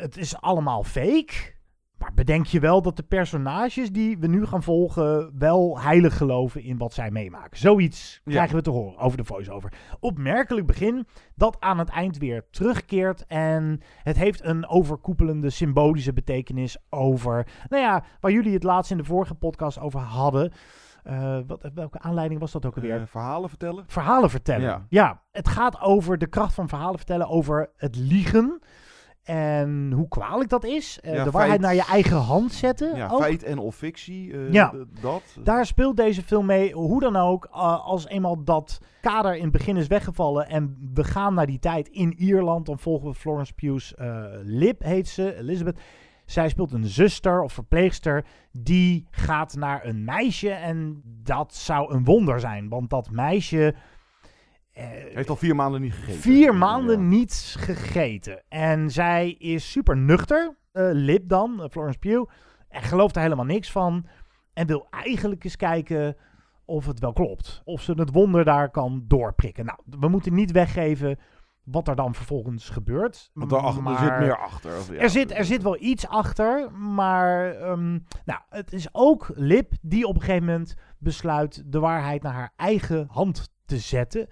[0.00, 1.56] het is allemaal fake.
[1.98, 6.62] Maar bedenk je wel dat de personages die we nu gaan volgen wel heilig geloven
[6.62, 7.58] in wat zij meemaken.
[7.58, 8.32] Zoiets ja.
[8.32, 9.72] krijgen we te horen over de voice-over.
[10.00, 13.26] Opmerkelijk begin dat aan het eind weer terugkeert.
[13.26, 18.96] En het heeft een overkoepelende symbolische betekenis over, nou ja, waar jullie het laatst in
[18.96, 20.52] de vorige podcast over hadden.
[21.04, 23.00] Uh, wat, welke aanleiding was dat ook alweer?
[23.00, 23.84] Uh, verhalen vertellen.
[23.86, 24.66] Verhalen vertellen.
[24.66, 24.86] Ja.
[24.88, 28.60] ja, het gaat over de kracht van verhalen vertellen, over het liegen.
[29.28, 30.98] En hoe kwalijk dat is.
[31.04, 32.96] Uh, ja, de waarheid feit, naar je eigen hand zetten.
[32.96, 33.20] Ja, ook.
[33.20, 34.28] feit en of fictie.
[34.28, 35.22] Uh, ja, dat.
[35.42, 36.72] daar speelt deze film mee.
[36.72, 40.48] Hoe dan ook, uh, als eenmaal dat kader in het begin is weggevallen.
[40.48, 42.66] En we gaan naar die tijd in Ierland.
[42.66, 43.94] Dan volgen we Florence Pugh's
[44.42, 45.80] Lip, heet ze, Elizabeth.
[46.24, 48.24] Zij speelt een zuster of verpleegster.
[48.52, 50.50] Die gaat naar een meisje.
[50.50, 52.68] En dat zou een wonder zijn.
[52.68, 53.74] Want dat meisje
[54.84, 56.20] Heeft al vier maanden niet gegeten.
[56.20, 57.06] Vier maanden ja.
[57.06, 58.42] niet gegeten.
[58.48, 60.56] En zij is super nuchter.
[60.72, 62.30] Uh, Lip dan, uh, Florence Pugh.
[62.68, 64.06] En gelooft er helemaal niks van.
[64.52, 66.16] En wil eigenlijk eens kijken
[66.64, 67.62] of het wel klopt.
[67.64, 69.64] Of ze het wonder daar kan doorprikken.
[69.64, 71.18] Nou, we moeten niet weggeven
[71.70, 73.30] wat er dan vervolgens gebeurt.
[73.34, 74.78] Want maar, er zit meer achter.
[74.78, 74.98] Of, ja.
[74.98, 80.06] er, zit, er zit wel iets achter, maar um, nou, het is ook Lip die
[80.06, 84.28] op een gegeven moment besluit de waarheid naar haar eigen hand te zetten.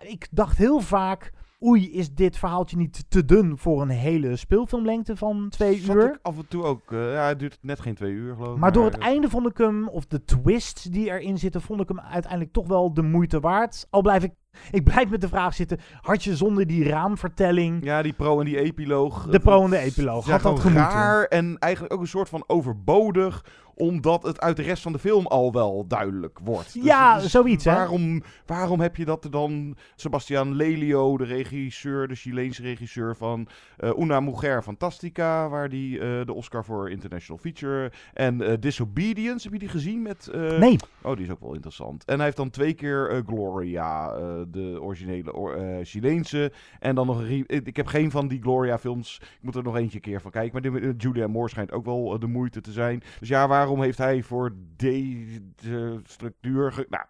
[0.00, 1.32] Ik dacht heel vaak,
[1.64, 6.14] oei, is dit verhaaltje niet te dun voor een hele speelfilmlengte van twee Zat uur?
[6.14, 6.90] Ik af en toe ook.
[6.90, 8.50] Uh, ja, het duurt net geen twee uur, geloof ik.
[8.50, 11.80] Maar, maar door het einde vond ik hem, of de twists die erin zitten, vond
[11.80, 13.86] ik hem uiteindelijk toch wel de moeite waard.
[13.90, 14.32] Al blijf ik
[14.70, 17.84] ik blijf met de vraag zitten: had je zonder die raamvertelling.
[17.84, 19.26] Ja, die pro en die epiloog.
[19.26, 20.26] De pro en de epiloog.
[20.26, 20.90] had dat gemoeten.
[20.90, 23.44] raar en eigenlijk ook een soort van overbodig
[23.76, 26.74] omdat het uit de rest van de film al wel duidelijk wordt.
[26.74, 28.18] Dus ja, zoiets waarom, hè?
[28.46, 29.76] Waarom heb je dat er dan...
[29.96, 33.48] Sebastian Lelio, de regisseur, de Chileense regisseur van
[33.78, 35.48] uh, Una Mujer Fantastica...
[35.48, 37.92] waar die uh, de Oscar voor International Feature...
[38.14, 40.30] en uh, Disobedience, heb je die gezien met...
[40.58, 40.76] nee.
[41.02, 42.04] Oh, die is ook wel interessant.
[42.04, 44.14] En hij heeft dan twee keer Gloria,
[44.50, 46.52] de originele Chileense...
[46.78, 47.44] en dan nog een...
[47.46, 49.18] Ik heb geen van die Gloria-films.
[49.20, 50.62] Ik moet er nog eentje keer van kijken.
[50.62, 53.02] Maar de, Julia Moore schijnt ook wel de moeite te zijn.
[53.18, 56.86] Dus ja, waar waarom heeft hij voor deze structuur...
[56.88, 57.04] Nou,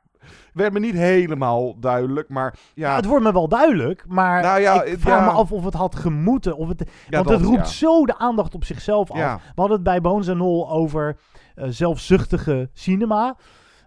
[0.52, 2.90] werd me niet helemaal duidelijk, maar ja...
[2.90, 5.24] ja het wordt me wel duidelijk, maar nou ja, ik vraag ja.
[5.24, 6.56] me af of het had gemoeten.
[6.56, 9.42] Of het, want dat, het roept zo de aandacht op zichzelf af.
[9.42, 11.16] We hadden het bij Bones Nol over
[11.56, 13.36] uh, zelfzuchtige cinema.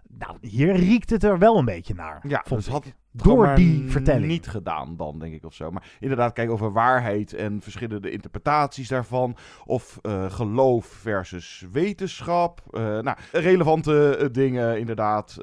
[0.08, 2.24] Nou, hier riekt het er wel een beetje naar.
[2.28, 4.26] Ja, dus had door die vertelling.
[4.26, 5.70] niet gedaan dan, denk ik, of zo.
[5.70, 9.36] Maar inderdaad, kijk over waarheid en verschillende interpretaties daarvan.
[9.64, 12.62] Of uh, geloof versus wetenschap.
[12.70, 15.38] Uh, nou, relevante uh, dingen, inderdaad.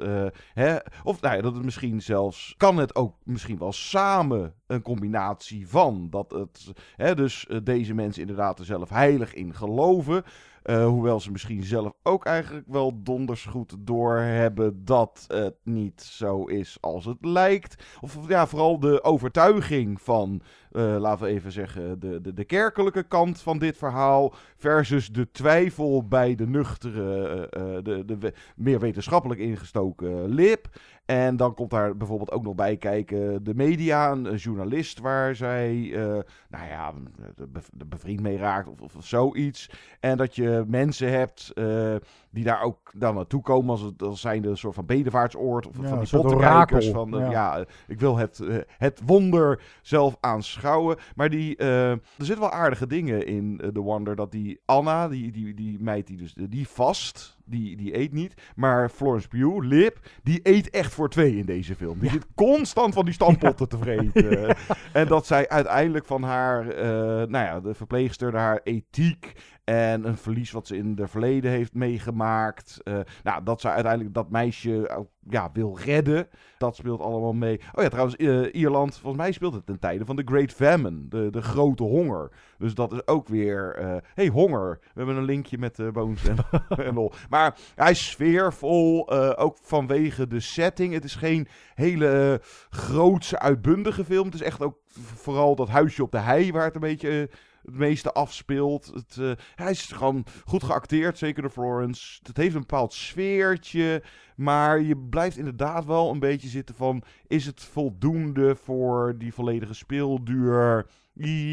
[0.54, 0.76] hè?
[1.02, 2.54] Of nou ja, dat het misschien zelfs...
[2.56, 6.06] Kan het ook misschien wel samen een combinatie van.
[6.10, 6.72] Dat het...
[6.96, 10.24] Hè, dus deze mensen inderdaad er zelf heilig in geloven.
[10.68, 16.44] Uh, hoewel ze misschien zelf ook eigenlijk wel donders goed doorhebben dat het niet zo
[16.44, 17.84] is als het lijkt.
[18.00, 20.40] Of ja, vooral de overtuiging van,
[20.72, 24.34] uh, laten we even zeggen, de, de, de kerkelijke kant van dit verhaal.
[24.56, 30.68] Versus de twijfel bij de nuchtere, uh, de, de meer wetenschappelijk ingestoken lip.
[31.10, 35.74] En dan komt daar bijvoorbeeld ook nog bij kijken de media, een, journalist waar zij,
[35.74, 36.04] uh,
[36.48, 36.92] nou ja,
[37.36, 39.70] be bevriend mee raakt of, of, zoiets.
[40.00, 41.94] En dat je mensen hebt uh,
[42.30, 45.66] die daar ook dan naartoe komen als, het, als zijnde een soort van bedevaartsoord.
[45.66, 47.30] Of ja, van die pottenkijkers van, ja.
[47.30, 47.64] ja.
[47.86, 48.40] ik wil het,
[48.78, 50.96] het wonder zelf aanschouwen.
[51.14, 54.16] Maar die, er zitten wel aardige dingen in The Wonder.
[54.16, 58.34] Dat die Anna, die, die, die meid die dus, die vast die, die eet niet.
[58.54, 61.98] Maar Florence Pugh, Lip, die eet echt voor twee in deze film.
[61.98, 62.12] Die ja.
[62.12, 63.76] zit constant van die stampotten ja.
[63.76, 64.26] te vreten.
[64.38, 64.56] Ja.
[64.92, 66.82] En dat zij uiteindelijk van haar, uh,
[67.28, 69.32] nou ja, de verpleegster, haar ethiek
[69.68, 72.80] en een verlies wat ze in het verleden heeft meegemaakt.
[72.84, 76.28] Uh, nou, dat ze uiteindelijk dat meisje ja, wil redden.
[76.58, 77.60] Dat speelt allemaal mee.
[77.74, 81.08] Oh ja, trouwens, uh, Ierland, volgens mij speelt het ten tijde van de Great Famine.
[81.08, 82.30] De, de grote honger.
[82.58, 83.78] Dus dat is ook weer...
[83.80, 84.78] Uh, hey, honger.
[84.80, 86.22] We hebben een linkje met uh, Bones
[86.68, 87.12] en, al.
[87.28, 89.10] Maar hij is sfeervol.
[89.36, 90.92] ook vanwege de setting.
[90.92, 92.40] Het is geen hele
[92.70, 94.24] grootse, uitbundige film.
[94.24, 94.78] Het is echt ook
[95.14, 97.30] vooral dat huisje op de hei waar het een beetje
[97.68, 98.90] het meeste afspeelt.
[98.94, 102.18] Het, eh, hij is gewoon goed geacteerd, zeker de Florence.
[102.22, 104.02] Het heeft een bepaald sfeertje.
[104.36, 107.02] Maar je blijft inderdaad wel een beetje zitten van...
[107.26, 110.86] Is het voldoende voor die volledige speelduur?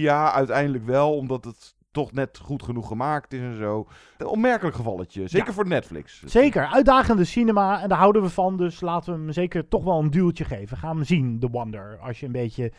[0.02, 3.88] Ja, uiteindelijk wel, omdat het toch net goed genoeg gemaakt is en zo.
[4.18, 5.28] Een onmerkelijk gevalletje.
[5.28, 5.54] Zeker Ja.
[5.54, 6.24] voor Netflix.
[6.26, 8.58] Zeker, uitdagende cinema en daar houden we van.
[8.58, 10.78] Dus laten we hem zeker toch wel een duwtje geven.
[10.78, 11.98] Ga hem zien, The Wonder.
[12.02, 12.72] Als je een beetje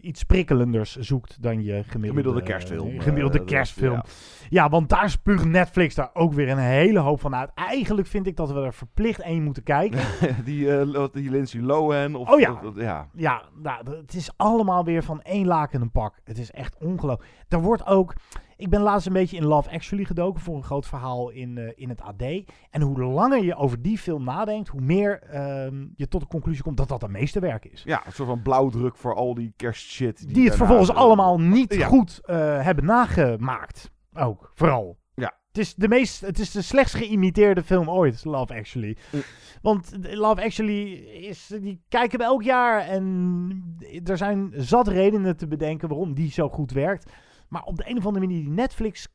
[0.00, 2.88] iets prikkelenders zoekt dan je gemiddelde, Gemiddelde kerstfilm.
[2.90, 3.92] eh, gemiddelde Eh, kerstfilm.
[3.94, 4.04] ja.
[4.48, 4.68] Ja.
[4.68, 7.50] want daar spuugt Netflix daar ook weer een hele hoop van uit.
[7.54, 10.00] Eigenlijk vind ik dat we er verplicht één moeten kijken.
[10.44, 12.14] die, eh, die Lindsay Lohan.
[12.14, 12.60] Of, Oh ja.
[12.64, 13.08] of- ja.
[13.14, 16.20] Ja, nou, het is allemaal weer van één laken een pak.
[16.24, 17.30] Het is echt ongelooflijk.
[17.48, 18.14] Er wordt ook...
[18.56, 21.72] Ik ben laatst een beetje in Love Actually gedoken voor een groot verhaal in, eh,
[21.74, 22.22] in het AD.
[22.70, 26.62] En hoe langer je over die film nadenkt, hoe meer ehm, je tot de conclusie
[26.62, 27.82] komt dat dat een meesterwerk is.
[27.84, 30.34] ja, een soort van blauwdruk voor al die kerstshit.
[30.34, 31.86] Die het vervolgens allemaal niet Ja.
[31.86, 33.90] goed eh, hebben nagemaakt.
[34.14, 34.98] Ook, vooral.
[35.14, 35.34] Ja.
[35.48, 38.96] Het is, de meest, het is de slechtst geïmiteerde film ooit, Love Actually.
[39.10, 39.20] Mm.
[39.62, 42.80] Want Love Actually, is, die kijken we elk jaar.
[42.80, 47.12] En er zijn zat redenen te bedenken waarom die zo goed werkt.
[47.54, 49.08] Maar op de een of andere manier, die Netflix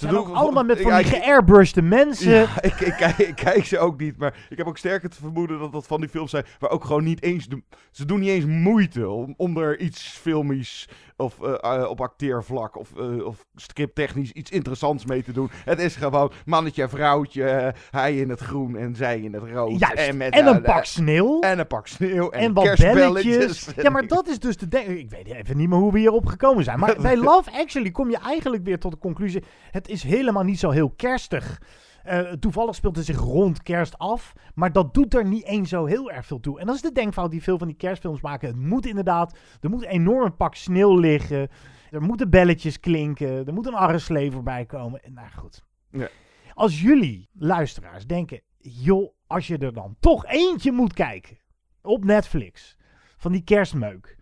[0.00, 2.32] zijn doen allemaal met van Ja, die geairbrushed mensen.
[2.32, 5.14] Ja, ik, ik, kijk, ik kijk ze ook niet, maar ik heb ook sterk het
[5.14, 7.48] vermoeden dat dat van die films zijn waar ook gewoon niet eens...
[7.48, 12.00] de- ze doen niet eens moeite om, om er iets filmisch of eh, eh, op
[12.00, 15.50] acteervlak of, eh, of scripttechnisch iets interessants mee te doen.
[15.64, 19.78] Het is gewoon mannetje en vrouwtje, hij in het groen en zij in het rood.
[19.78, 21.40] Juist, En, met, en een pak sneeuw.
[21.40, 22.30] En een pak sneeuw.
[22.30, 23.36] En, En wat kerstbelletjes.
[23.36, 23.68] belletjes.
[23.76, 24.68] Ja, maar dat is dus de...
[24.68, 26.78] de- ik weet even niet meer hoe we hierop gekomen zijn.
[26.78, 29.42] Maar bij Love Actually kom je eigenlijk weer tot de conclusie...
[29.70, 31.60] het is helemaal niet zo heel kerstig.
[32.02, 34.32] Eh, toevallig speelt het zich rond kerst af.
[34.54, 36.60] Maar dat doet er niet eens zo heel erg veel toe.
[36.60, 38.48] En dat is de denkfout die veel van die kerstfilms maken.
[38.48, 39.38] Het moet inderdaad...
[39.60, 41.48] Er moet een enorm pak sneeuw liggen.
[41.90, 43.46] Er moeten belletjes klinken.
[43.46, 45.02] Er moet een arreslee voorbij komen.
[45.02, 45.64] En nou goed.
[45.90, 46.08] Ja.
[46.54, 48.40] Als jullie, luisteraars, denken...
[48.58, 51.38] joh, als je er dan toch eentje moet kijken...
[51.82, 52.76] op Netflix...
[53.16, 54.16] van die kerstmeuk...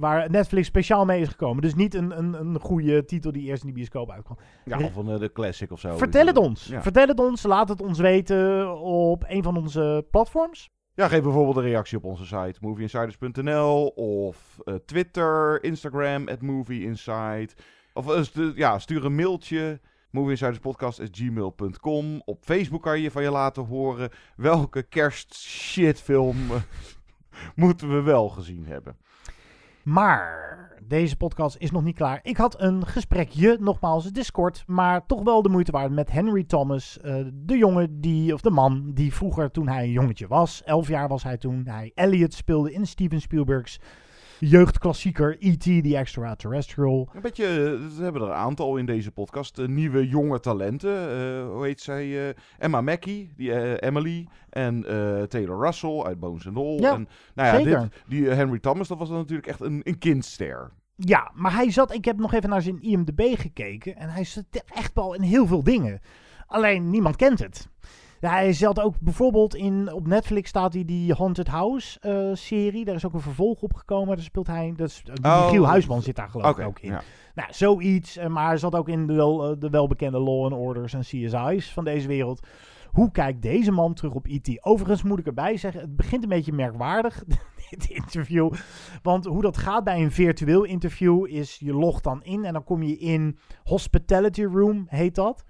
[0.00, 1.62] waar Netflix speciaal mee is gekomen.
[1.62, 4.38] Dus niet een, een, een goede titel die eerst in die bioscoop uitkwam.
[4.64, 5.96] Ja, of een, eh, de classic of zo.
[5.96, 6.66] Vertel het ons.
[6.66, 6.82] Ja.
[6.82, 7.42] Vertel het ons.
[7.42, 10.70] Laat het ons weten op een van onze platforms.
[10.94, 17.48] Ja, geef bijvoorbeeld een reactie op onze site movieinsiders.nl of eh, Twitter, Instagram, at movieinside.
[17.94, 19.80] Of eh, stu- ja, stuur een mailtje,
[20.10, 22.22] movieinsiderspodcast.gmail.com.
[22.24, 26.56] Op Facebook kan je van je laten horen welke kerstshitfilm eh,
[27.64, 28.96] moeten we wel gezien hebben.
[29.90, 32.20] Maar deze podcast is nog niet klaar.
[32.22, 37.00] Ik had een gesprekje, nogmaals, Discord, maar toch wel de moeite waard met Henry Thomas.
[37.00, 40.88] eh, de jongen die, of de man die vroeger toen hij een jongetje was, elf
[40.88, 43.80] jaar was hij toen, hij Elliot speelde in Steven Spielberg's
[44.40, 45.62] jeugdklassieker E.T.
[45.62, 47.08] The Extraterrestrial.
[47.14, 49.58] Een beetje, eh, we hebben er een aantal in deze podcast.
[49.58, 51.10] eh, nieuwe jonge talenten.
[51.10, 52.28] Eh, hoe heet zij?
[52.28, 54.26] eh, Emma Mackey, die, eh, Emily.
[54.50, 56.78] En eh, Taylor Russell uit Bones and All.
[56.78, 57.80] Ja, en, nou ja, zeker.
[57.80, 60.70] Dit, die eh, Henry Thomas, dat was dan natuurlijk echt een, een kindster.
[60.96, 64.64] Ja, maar hij zat, ik heb nog even naar zijn IMDb gekeken en hij zit
[64.74, 66.00] echt wel in heel veel dingen.
[66.46, 67.68] Alleen niemand kent het.
[68.20, 72.84] Ja, hij zat ook bijvoorbeeld in, op Netflix staat hij die Haunted House eh, serie.
[72.84, 74.16] Daar is ook een vervolg op gekomen.
[74.16, 75.44] Daar speelt hij, dat is, Oh.
[75.44, 76.90] Michiel Huisman zit daar geloof ik ook in.
[76.90, 77.02] ja.
[77.34, 78.16] Nou, zoiets.
[78.16, 81.00] eh, Maar hij zat ook in de, wel, eh, de welbekende Law and Orders en
[81.00, 82.46] CSI's van deze wereld.
[82.90, 84.64] Hoe kijkt deze man terug op E.T.?
[84.64, 87.24] Overigens moet ik erbij zeggen, het begint een beetje merkwaardig,
[87.70, 88.52] dit interview.
[89.02, 92.64] Want hoe dat gaat bij een virtueel interview is, je logt dan in en dan
[92.64, 95.44] kom je in Hospitality Room, heet dat.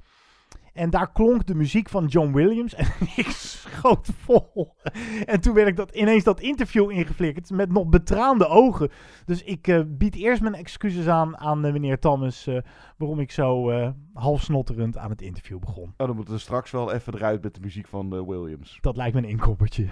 [0.81, 4.77] En daar klonk de muziek van John Williams en ik schoot vol.
[5.25, 8.91] En toen werd ik dat, ineens dat interview ingeflikkerd met nog betraande ogen.
[9.25, 12.59] Dus ik eh, bied eerst mijn excuses aan aan eh, meneer Thomas eh,
[12.97, 15.95] waarom ik zo eh half snotterend aan het interview begon.
[15.97, 18.79] Oh, dan moeten we straks wel even eruit met de muziek van Williams.
[18.81, 19.89] Dat lijkt me een inkoppertje.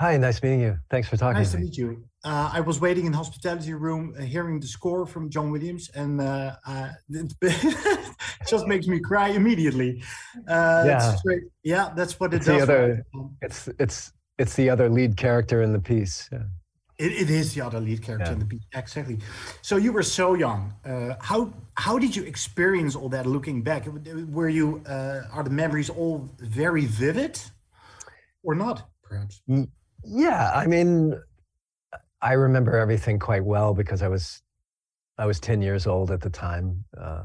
[0.00, 0.78] Hi, nice meeting you.
[0.88, 1.64] Thanks for talking Nice to to me.
[1.64, 2.08] meet you.
[2.24, 5.90] Uh, I was waiting in the hospitality room, uh, hearing the score from John Williams,
[5.94, 6.88] and uh, uh,
[8.50, 10.02] just makes me cry immediately.
[10.48, 10.96] Uh, Yeah.
[11.12, 12.62] it's straight- yeah, that's what it It's the does.
[12.62, 13.06] other.
[13.40, 16.28] It's it's it's the other lead character in the piece.
[16.32, 16.44] Yeah.
[16.98, 19.18] It, it is the other lead character in the piece, exactly.
[19.62, 20.72] So you were so young.
[20.84, 23.26] Uh, how how did you experience all that?
[23.26, 23.86] Looking back,
[24.30, 27.40] were you uh, are the memories all very vivid,
[28.42, 28.88] or not?
[29.02, 29.42] Perhaps.
[30.04, 31.14] Yeah, I mean,
[32.20, 34.42] I remember everything quite well because I was
[35.18, 36.84] I was ten years old at the time.
[36.96, 37.24] Uh,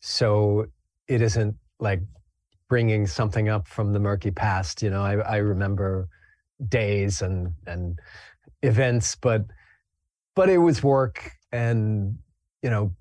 [0.00, 0.66] so
[1.08, 2.00] it isn't like
[2.68, 4.82] bringing something up from the murky past.
[4.82, 6.08] You know, I, I remember
[6.68, 7.98] days and and
[8.62, 9.44] events, but
[10.34, 12.18] but it was work and
[12.62, 12.92] you know,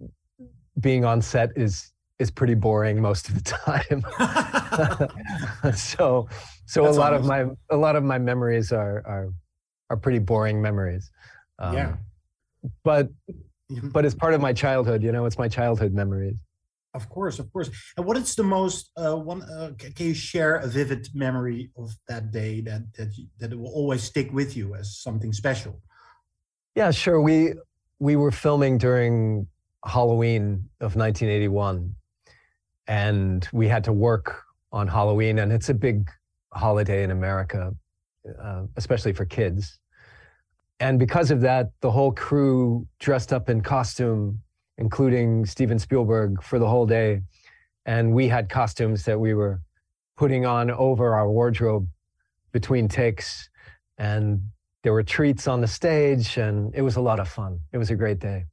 [0.79, 3.41] being on set is is pretty boring most of the
[5.61, 5.71] time.
[5.75, 6.27] so
[6.65, 9.29] so That's a lot of my a lot of my memories are are
[9.89, 11.09] are pretty boring memories.
[11.59, 11.95] Um, Yeah.
[12.83, 13.09] But
[13.83, 16.39] but it's part of my childhood, you know, it's my childhood memories.
[16.93, 17.69] Of course, of course.
[17.97, 19.43] And what is the most uh, one?
[19.43, 23.09] Uh, can you share a vivid memory of that day that that
[23.39, 25.79] that will always stick with you as something special?
[26.75, 27.21] Yeah, sure.
[27.21, 27.53] We
[27.99, 29.47] we were filming during
[29.85, 31.93] Halloween of 1981,
[32.87, 36.09] and we had to work on Halloween, and it's a big
[36.53, 37.71] holiday in America,
[38.41, 39.79] uh, especially for kids.
[40.79, 44.41] And because of that, the whole crew dressed up in costume,
[44.79, 47.21] including Steven Spielberg, for the whole day,
[47.85, 49.61] and we had costumes that we were
[50.17, 51.87] putting on over our wardrobe
[52.51, 53.49] between takes,
[53.97, 54.41] and
[54.83, 57.59] there were treats on the stage, and it was a lot of fun.
[57.73, 58.45] It was a great day.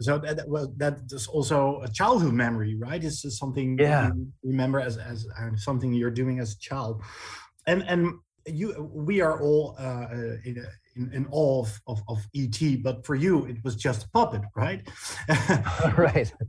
[0.00, 3.00] So that, well, that is also a childhood memory, right?
[3.00, 4.10] This is something Yeah.
[4.42, 7.02] you remember as as something you're doing as a child,
[7.66, 8.02] and and
[8.46, 10.14] you we are all uh, uh,
[10.44, 10.64] in,
[10.96, 14.42] in, in awe of, of, of ET, but for you it was just a puppet,
[14.56, 14.86] right?
[15.96, 16.32] right.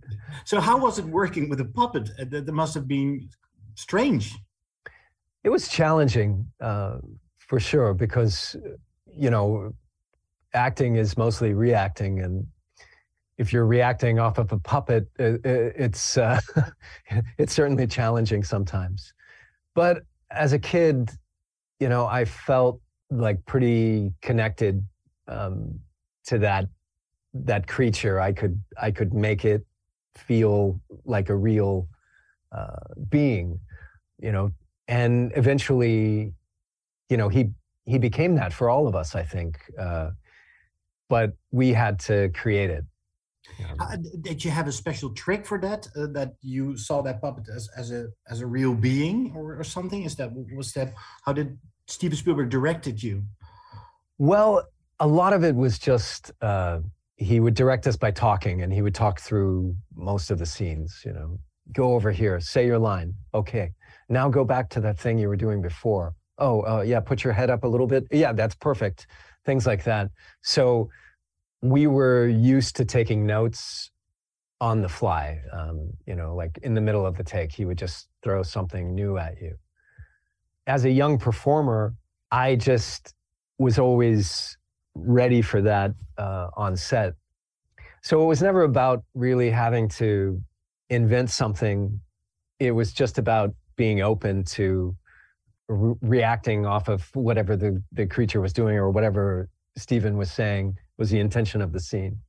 [0.46, 2.10] So how was it working with a puppet?
[2.20, 3.30] Uh, That, must have been
[3.76, 4.36] strange.
[5.44, 6.98] It was challenging uh,
[7.38, 8.56] for sure because,
[9.16, 9.74] you know,
[10.54, 12.22] acting is mostly reacting.
[12.22, 12.48] And
[13.38, 16.40] if you're reacting off of a puppet, i- i- it's, uh,
[17.38, 19.14] it's certainly challenging sometimes.
[19.76, 21.12] But as a kid,
[21.84, 22.80] you know, I felt
[23.12, 24.76] like pretty connected
[25.28, 25.80] um,
[26.28, 26.66] to that
[27.34, 28.22] that creature.
[28.22, 29.66] I could I could make it
[30.16, 31.90] feel like a real
[32.54, 33.60] uh, being,
[34.26, 34.54] you know.
[34.88, 36.34] And eventually,
[37.10, 37.50] you know, he
[37.84, 39.14] he became that for all of us.
[39.14, 40.12] I think, uh,
[41.10, 42.86] but we had to create it.
[43.80, 45.88] Uh, did you have a special trick for that?
[45.96, 49.64] Uh, that you saw that puppet as, as a as a real being or, or
[49.64, 50.04] something?
[50.04, 50.94] Is that was that
[51.26, 53.24] how did Steven Spielberg directed you?
[54.18, 54.68] Well,
[55.00, 56.80] a lot of it was just uh,
[57.18, 61.02] he would direct us by talking, and he would talk through most of the scenes.
[61.06, 61.40] You know,
[61.72, 63.14] go over here, say your line.
[63.34, 63.72] Okay,
[64.10, 66.16] now go back to that thing you were doing before.
[66.38, 68.06] Oh, uh, yeah, put your head up a little bit.
[68.12, 69.08] Yeah, that's perfect.
[69.46, 70.10] Things like that.
[70.42, 70.90] So
[71.64, 73.90] we were used to taking notes
[74.60, 75.42] on the fly.
[75.54, 78.94] Um, you know, like in the middle of the take, he would just throw something
[78.94, 79.56] new at you.
[80.68, 81.96] As a young performer,
[82.32, 83.14] I just
[83.58, 84.58] was always
[84.94, 87.14] ready for that uh, on set.
[88.02, 90.42] So it was never about really having to
[90.90, 92.02] invent something.
[92.60, 94.98] It was just about being open to
[95.70, 99.48] re- reacting off of whatever the, the creature was doing or whatever
[99.78, 102.20] Stephen was saying was the intention of the scene.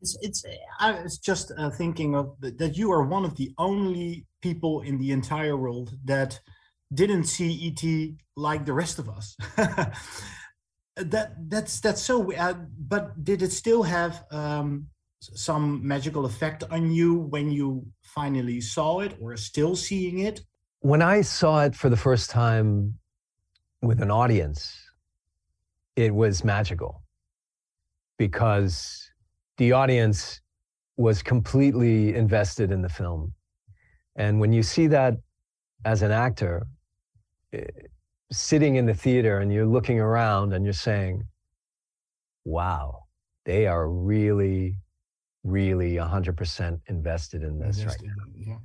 [0.00, 0.44] It's it's
[0.78, 4.82] I was just uh, thinking of th- that you are one of the only people
[4.82, 6.38] in the entire world that
[6.92, 7.82] didn't see ET
[8.36, 9.36] like the rest of us.
[10.96, 12.32] that that's that's so.
[12.32, 14.86] Uh, but did it still have um,
[15.20, 20.42] some magical effect on you when you finally saw it, or still seeing it?
[20.80, 22.98] When I saw it for the first time
[23.80, 24.78] with an audience,
[25.96, 27.02] it was magical
[28.18, 29.10] because
[29.58, 30.40] the audience
[30.96, 33.32] was completely invested in the film.
[34.16, 35.14] And when you see that
[35.84, 36.66] as an actor,
[37.52, 37.64] eh,
[38.32, 41.22] sitting in the theater and you're looking around and you're saying,
[42.44, 43.04] wow,
[43.44, 44.78] they are really,
[45.44, 48.24] really 100% invested in this right now.
[48.34, 48.56] Yeah.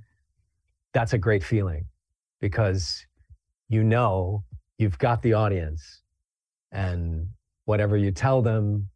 [0.94, 1.86] That's a great feeling
[2.40, 3.06] because
[3.70, 4.44] you know
[4.78, 6.02] you've got the audience
[6.72, 7.28] and
[7.66, 8.90] whatever you tell them,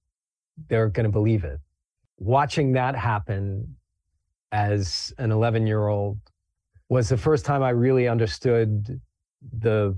[0.67, 1.59] they're going to believe it.
[2.17, 3.75] Watching that happen
[4.51, 6.17] as an 11 year old
[6.89, 9.01] was the first time I really understood
[9.59, 9.97] the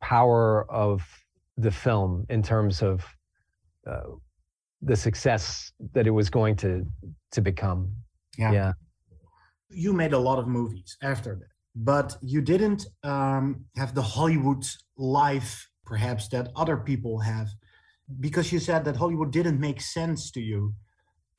[0.00, 1.02] power of
[1.56, 3.04] the film in terms of
[3.86, 4.00] uh,
[4.82, 6.86] the success that it was going to
[7.32, 7.92] to become.
[8.36, 8.52] Yeah.
[8.52, 8.72] yeah.
[9.70, 14.64] You made a lot of movies after that, but you didn't um, have the Hollywood
[14.96, 17.48] life, perhaps that other people have,
[18.20, 20.74] because you said that Hollywood didn't make sense to you.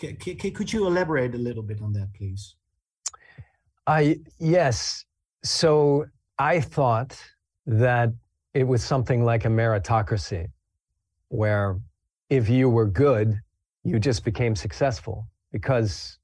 [0.02, 2.56] C- could you elaborate a little bit on that, please?
[3.88, 5.06] I yes.
[5.44, 6.06] So
[6.38, 7.20] I thought
[7.66, 8.10] that
[8.54, 10.48] it was something like a meritocracy,
[11.30, 11.80] where
[12.30, 13.40] if you were good,
[13.84, 16.18] you just became successful because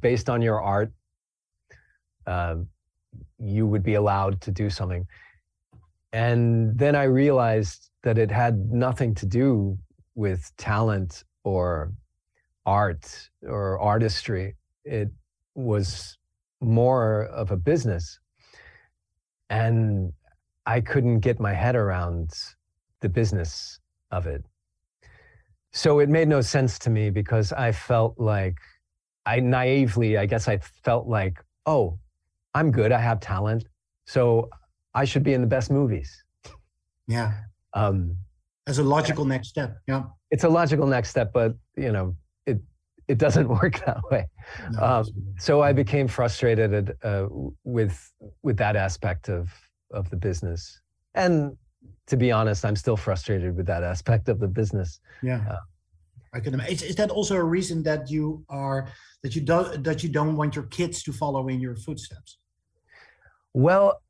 [0.00, 0.92] based on your art,
[2.26, 2.68] um,
[3.38, 5.06] you would be allowed to do something.
[6.12, 9.78] And then I realized that it had nothing to do
[10.14, 11.92] with talent or
[12.66, 14.56] art or artistry.
[14.84, 15.08] It
[15.54, 16.18] was
[16.60, 18.18] more of a business.
[19.48, 20.12] And
[20.66, 22.30] I couldn't get my head around
[23.00, 24.44] the business of it.
[25.72, 28.58] So it made no sense to me because I felt like
[29.24, 31.98] I naively, I guess I felt like, oh,
[32.54, 33.64] I'm good, I have talent,
[34.06, 34.50] so
[34.94, 36.24] I should be in the best movies.
[37.08, 37.32] Yeah.
[37.74, 38.16] Um,
[38.66, 39.78] As a logical next step.
[39.86, 40.04] Yeah.
[40.30, 42.16] it's a logical next step, but you know,
[42.46, 42.60] it
[43.08, 44.28] it doesn't work that way.
[44.80, 45.04] um,
[45.38, 47.28] so I became frustrated at, uh,
[47.64, 48.12] with
[48.42, 49.50] with that aspect of
[49.90, 50.80] of the business,
[51.14, 51.56] and
[52.06, 55.00] to be honest, I'm still frustrated with that aspect of the business.
[55.22, 55.44] Yeah.
[55.48, 55.58] Uh,
[56.34, 56.72] I can imagine.
[56.74, 58.88] Is, is that also a reason that you are
[59.22, 62.38] that you don't that you don't want your kids to follow in your footsteps?
[63.54, 64.00] Well,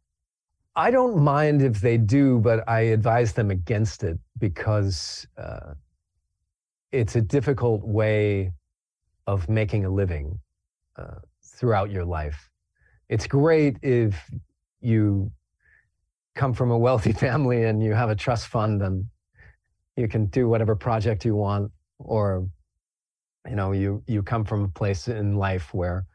[0.75, 5.75] I don't mind if they do, but I advise them against it because uh,
[6.93, 8.53] it's a difficult way
[9.27, 10.39] of making a living
[10.97, 12.49] uh, throughout your life.
[13.11, 14.31] It's great if
[14.81, 15.31] you
[16.35, 19.05] come from a wealthy family and you have a trust fund and
[19.97, 22.49] you can do whatever project you want, or
[23.47, 26.07] you know, you you come from a place in life where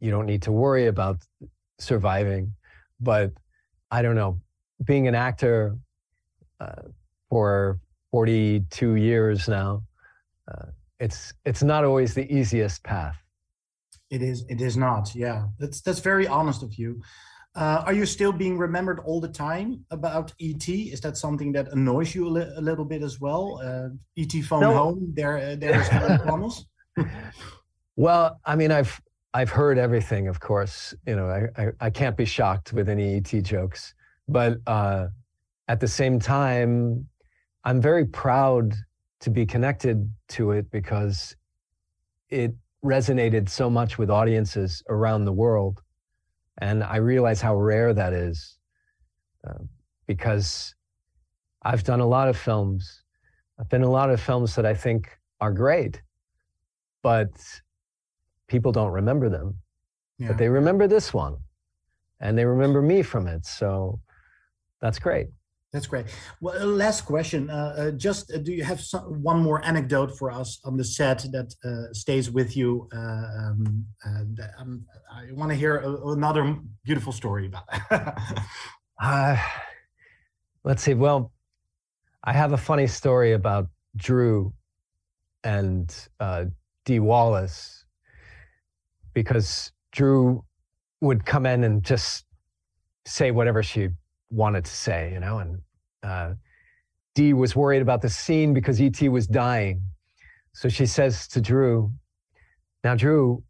[0.00, 1.16] you don't need to worry about
[1.78, 2.52] surviving.
[3.00, 3.32] But
[3.90, 4.40] I don't know,
[4.84, 5.76] being an actor
[6.60, 6.82] uh,
[7.30, 7.78] for
[8.10, 9.82] 42 years now,
[10.50, 10.66] uh,
[10.98, 13.16] it's it's not always the easiest path.
[14.10, 14.44] It is.
[14.48, 15.14] It is not.
[15.14, 15.46] Yeah.
[15.58, 17.02] That's that's very honest of you.
[17.54, 20.68] Uh, are you still being remembered all the time about ET?
[20.68, 23.60] Is that something that annoys you a, li- a little bit as well?
[23.64, 23.88] Uh,
[24.20, 24.72] ET phone No.
[24.74, 25.12] home.
[25.16, 25.88] There, uh, there's
[26.20, 26.66] promise.
[27.96, 29.00] Well, I mean, I've
[29.36, 30.94] I've heard everything, of course.
[31.06, 33.92] You know, I I, I can't be shocked with any ET jokes,
[34.26, 35.08] but uh,
[35.68, 37.06] at the same time,
[37.62, 38.74] I'm very proud
[39.20, 41.36] to be connected to it because
[42.30, 45.82] it resonated so much with audiences around the world,
[46.56, 48.58] and I realize how rare that is,
[49.46, 49.64] uh,
[50.06, 50.74] because
[51.60, 53.02] I've done a lot of films.
[53.58, 55.10] I've been a lot of films that I think
[55.42, 56.00] are great,
[57.02, 57.32] but
[58.48, 59.56] people don't remember them.
[60.18, 60.28] Yeah.
[60.28, 61.36] But they remember this one,
[62.20, 63.44] and they remember me from it.
[63.46, 64.00] So
[64.80, 65.28] that's great.
[65.72, 66.06] That's great.
[66.40, 67.50] Well, uh, last question.
[67.50, 70.84] Uh, uh, just uh, do you have some, one more anecdote for us on the
[70.84, 72.88] set that uh, stays with you?
[72.94, 78.18] Uh, um, uh, that, um, I want to hear a, another beautiful story about that.
[78.98, 79.36] Uh,
[80.64, 80.94] let's see.
[80.94, 81.30] Well,
[82.24, 84.54] I have a funny story about Drew
[85.44, 86.46] and uh,
[86.86, 87.84] Dee Wallace
[89.16, 90.44] because Drew
[91.00, 92.26] would come in and just
[93.06, 93.88] say whatever she
[94.28, 95.58] wanted to say, you know, and
[96.02, 96.34] uh,
[97.14, 99.80] Dee was worried about the scene because ET was dying.
[100.52, 101.90] So she says to Drew,
[102.84, 103.42] Now, Drew,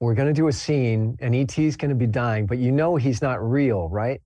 [0.00, 2.96] we're going to do a scene and ET's going to be dying, but you know
[2.96, 4.20] he's not real, right?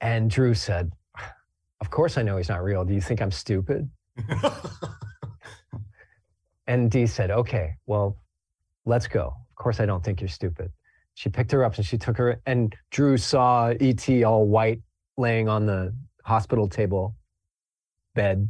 [0.00, 0.92] And Drew said,
[1.80, 2.84] Of course I know he's not real.
[2.84, 3.90] Do you think I'm stupid?
[6.68, 8.22] and Dee said, Okay, well,
[8.84, 9.34] let's go.
[9.58, 10.70] Of course I don't think you're stupid.
[11.14, 14.80] She picked her up and she took her, and Drew saw ET all white
[15.16, 15.92] laying on the
[16.24, 17.16] hospital table
[18.14, 18.48] bed.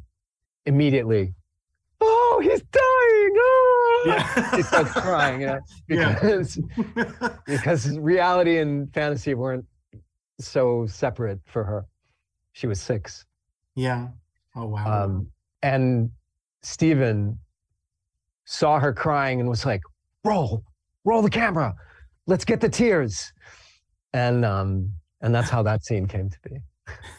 [0.67, 1.33] Immediately,
[2.03, 3.35] oh, he's dying.
[3.39, 4.53] Oh!
[4.55, 6.13] he starts crying, you know, Yeah.
[6.13, 6.61] because,
[7.47, 9.65] because reality and fantasy weren't
[10.39, 11.87] so separate for her.
[12.53, 13.25] She was six.
[13.77, 14.09] yeah.
[14.55, 15.05] Oh wow.
[15.05, 15.29] Um,
[15.63, 16.11] and
[16.63, 17.39] Stephen
[18.45, 19.81] saw her crying and was like,
[20.25, 20.65] roll,
[21.09, 21.75] roll the camera.
[22.27, 23.33] Let's get the tears.
[24.13, 24.93] And um,
[25.23, 26.57] and that's how that scene came to be.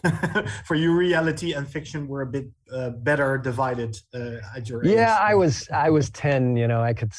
[0.66, 4.92] for you, reality and fiction were a bit uh, better divided uh, at your age.
[4.92, 7.12] Yeah, I was I was 10, you know, I could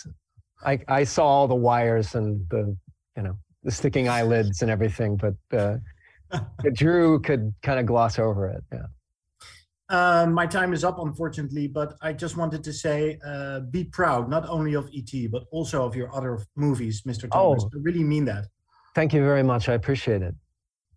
[0.66, 2.76] i i saw all the wires and the
[3.16, 5.76] you know the sticking eyelids and everything, but uh,
[6.62, 8.62] but Drew could kind of gloss over it.
[8.72, 8.86] Yeah.
[9.90, 14.30] Um, my time is up, unfortunately, but I just wanted to say uh, be proud
[14.30, 17.28] not only of ET, but also of your other movies, Mr.
[17.28, 17.64] Thomas.
[17.64, 17.70] Oh.
[17.74, 18.46] I really mean that.
[18.94, 19.68] Thank you very much.
[19.68, 20.34] I appreciate it.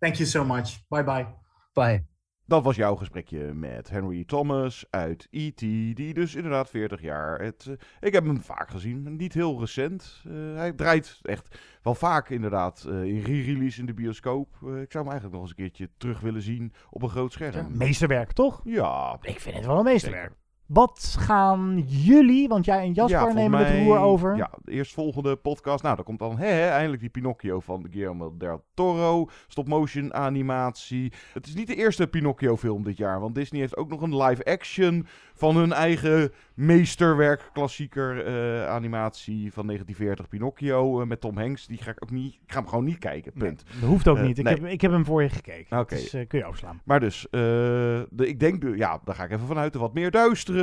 [0.00, 0.78] Thank you so much.
[0.90, 1.26] Bye bye.
[1.74, 2.02] Bye.
[2.46, 5.58] Dat was jouw gesprekje met Henry Thomas uit E.T.,
[5.96, 7.40] die dus inderdaad 40 jaar.
[7.40, 10.22] Het, eh, ik heb hem vaak gezien, niet heel recent.
[10.26, 14.48] Eh, hij draait echt wel vaak inderdaad eh, in re-release in de bioscoop.
[14.54, 17.76] Ik zou hem eigenlijk nog eens een keertje terug willen zien op een groot scherm.
[17.76, 18.60] Meesterwerk, toch?
[18.64, 19.18] Ja.
[19.20, 20.32] Ik vind het wel een meesterwerk.
[20.66, 24.36] Wat gaan jullie, want jij en Jasper nemen het roer over.
[24.36, 25.82] Ja, de eerstvolgende podcast.
[25.82, 29.28] Nou, dan komt dan hè, hè, eindelijk die Pinocchio van Guillermo del Toro.
[29.46, 31.12] Stop-motion animatie.
[31.32, 33.20] Het is niet de eerste Pinocchio-film dit jaar.
[33.20, 39.66] Want Disney heeft ook nog een live-action van hun eigen meesterwerk, klassieker eh, animatie van
[39.66, 41.66] 1940 Pinocchio eh, met Tom Hanks.
[41.66, 43.64] Die ga ik ook niet, ik ga hem gewoon niet kijken, punt.
[43.80, 44.38] Dat hoeft ook Eh, niet.
[44.38, 44.54] Ik, nee.
[44.54, 45.78] heb, ik heb hem voor je gekeken.
[45.78, 45.94] Oké.
[45.94, 46.80] Dus kun je overslaan.
[46.84, 50.10] Maar dus, de, ik denk, de, ja, daar ga ik even vanuit de wat meer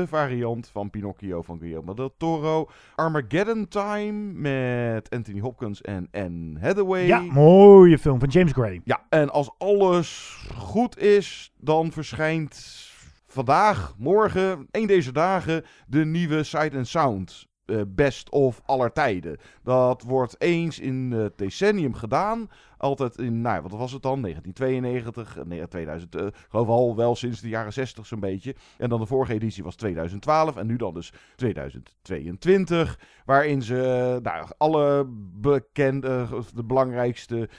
[0.08, 2.70] variant van Pinocchio van Guillermo del Toro.
[2.96, 7.06] Armageddon Time met Anthony Hopkins en Anne Hathaway.
[7.06, 8.82] Ja, mooie film van James Gray.
[8.84, 12.90] Ja, en als alles goed is, dan verschijnt
[13.28, 17.50] vandaag, morgen, één deze dagen, de nieuwe Sight and Sound.
[17.72, 19.38] Eh, best of aller tijden.
[19.64, 22.50] Dat wordt eens in het decennium gedaan.
[22.78, 24.22] Altijd in, nou, wat was het dan?
[24.22, 28.56] 1992, eh, nee, 2000, eh, ik geloof al wel sinds de jaren 60 zo'n beetje.
[28.78, 33.00] En dan de vorige editie was 2012 en nu dan dus 2022.
[33.26, 37.50] Waarin ze nou, alle bekende, de belangrijkste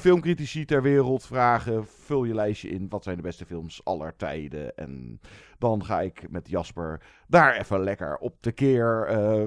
[0.00, 1.86] filmcritici ter wereld vragen.
[1.86, 2.86] Vul je lijstje in.
[2.88, 4.76] Wat zijn de beste films aller tijden?
[4.76, 5.20] En
[5.58, 9.04] dan ga ik met Jasper daar even lekker op de keer.
[9.06, 9.42] Eh,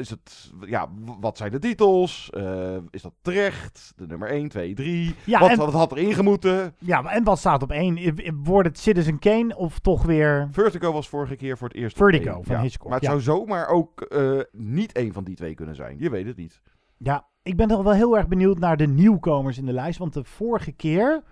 [0.00, 0.88] is het, ja,
[1.20, 2.30] wat zijn de titels?
[2.30, 3.92] Eh, is dat terecht?
[3.96, 5.14] De nummer 1, 2, 3.
[5.24, 6.74] Ja, wat, en- wat had erin gemoeten?
[6.78, 7.96] Ja, en wat staat op één?
[7.96, 10.48] I- i- Wordt het Citizen Kane of toch weer...
[10.50, 11.96] Vertigo was vorige keer voor het eerst.
[11.96, 12.44] Vertigo één.
[12.44, 13.18] van Ja, Hitchcock, Maar het ja.
[13.18, 15.98] zou zomaar ook eh, niet een van die twee kunnen zijn.
[15.98, 16.60] Je weet het niet.
[16.96, 19.98] Ja, ik ben toch wel heel erg benieuwd naar de nieuwkomers in de lijst.
[19.98, 21.22] Want de vorige keer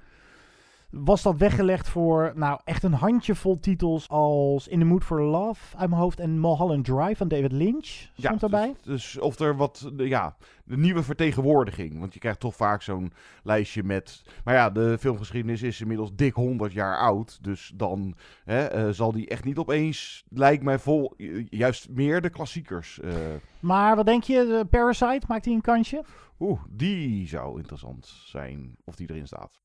[0.96, 5.76] was dat weggelegd voor nou echt een handjevol titels als In the Mood for Love
[5.76, 7.86] uit mijn hoofd en Mulholland Drive van David Lynch
[8.16, 8.74] stond daarbij.
[8.82, 11.98] Dus, dus of er wat, de- ja, de nieuwe vertegenwoordiging.
[12.00, 14.22] Want je krijgt toch vaak zo'n lijstje met.
[14.44, 17.38] Maar ja, de filmgeschiedenis is inmiddels dik 100 jaar oud.
[17.44, 18.14] Dus dan
[18.44, 23.00] hè, eh, zal die echt niet opeens, lijkt mij vol, ju- juist meer de klassiekers.
[23.00, 23.12] eh.
[23.60, 26.04] Maar wat denk je, Parasite, maakt hij een kansje?
[26.40, 29.62] Oeh, die zou interessant zijn of die erin staat.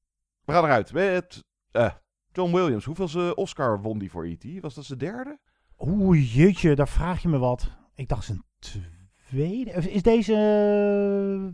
[0.50, 1.92] We gaan eruit met eh,
[2.32, 2.86] John Williams.
[2.86, 4.46] Hoeveelste Oscar won die voor E.T.?
[4.62, 5.40] Was dat zijn derde?
[5.80, 7.72] Oeh, jeetje, daar vraag je me wat.
[7.96, 9.72] Ik dacht zijn tweede.
[9.72, 10.34] Is deze...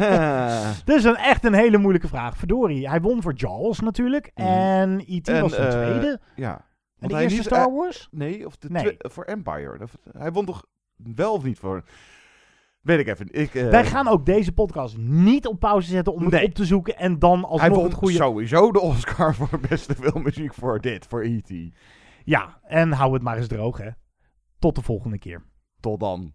[0.84, 2.36] Dit is een, echt een hele moeilijke vraag.
[2.36, 4.30] Verdorie, hij won voor Jaws natuurlijk.
[4.34, 5.28] En E.T.
[5.40, 6.20] Was zijn eh, tweede.
[6.36, 6.64] Ja.
[6.98, 8.08] En de eerste niet- Star eh, Wars?
[8.10, 8.96] nee, of de Nee.
[8.98, 9.88] voor Empire.
[10.18, 10.66] Hij won toch
[10.96, 11.84] wel of niet voor...
[12.80, 13.26] Weet ik even.
[13.30, 16.64] Ik, eh, Wij gaan ook deze podcast niet op pauze zetten om het op te
[16.64, 18.14] zoeken en dan alsnog hij het goede...
[18.14, 21.74] sowieso de Oscar voor beste filmmuziek voor dit, voor E.T.
[22.24, 23.90] Ja, en hou het maar eens droog hè.
[24.58, 25.44] Tot de volgende keer.
[25.80, 26.34] Tot dan.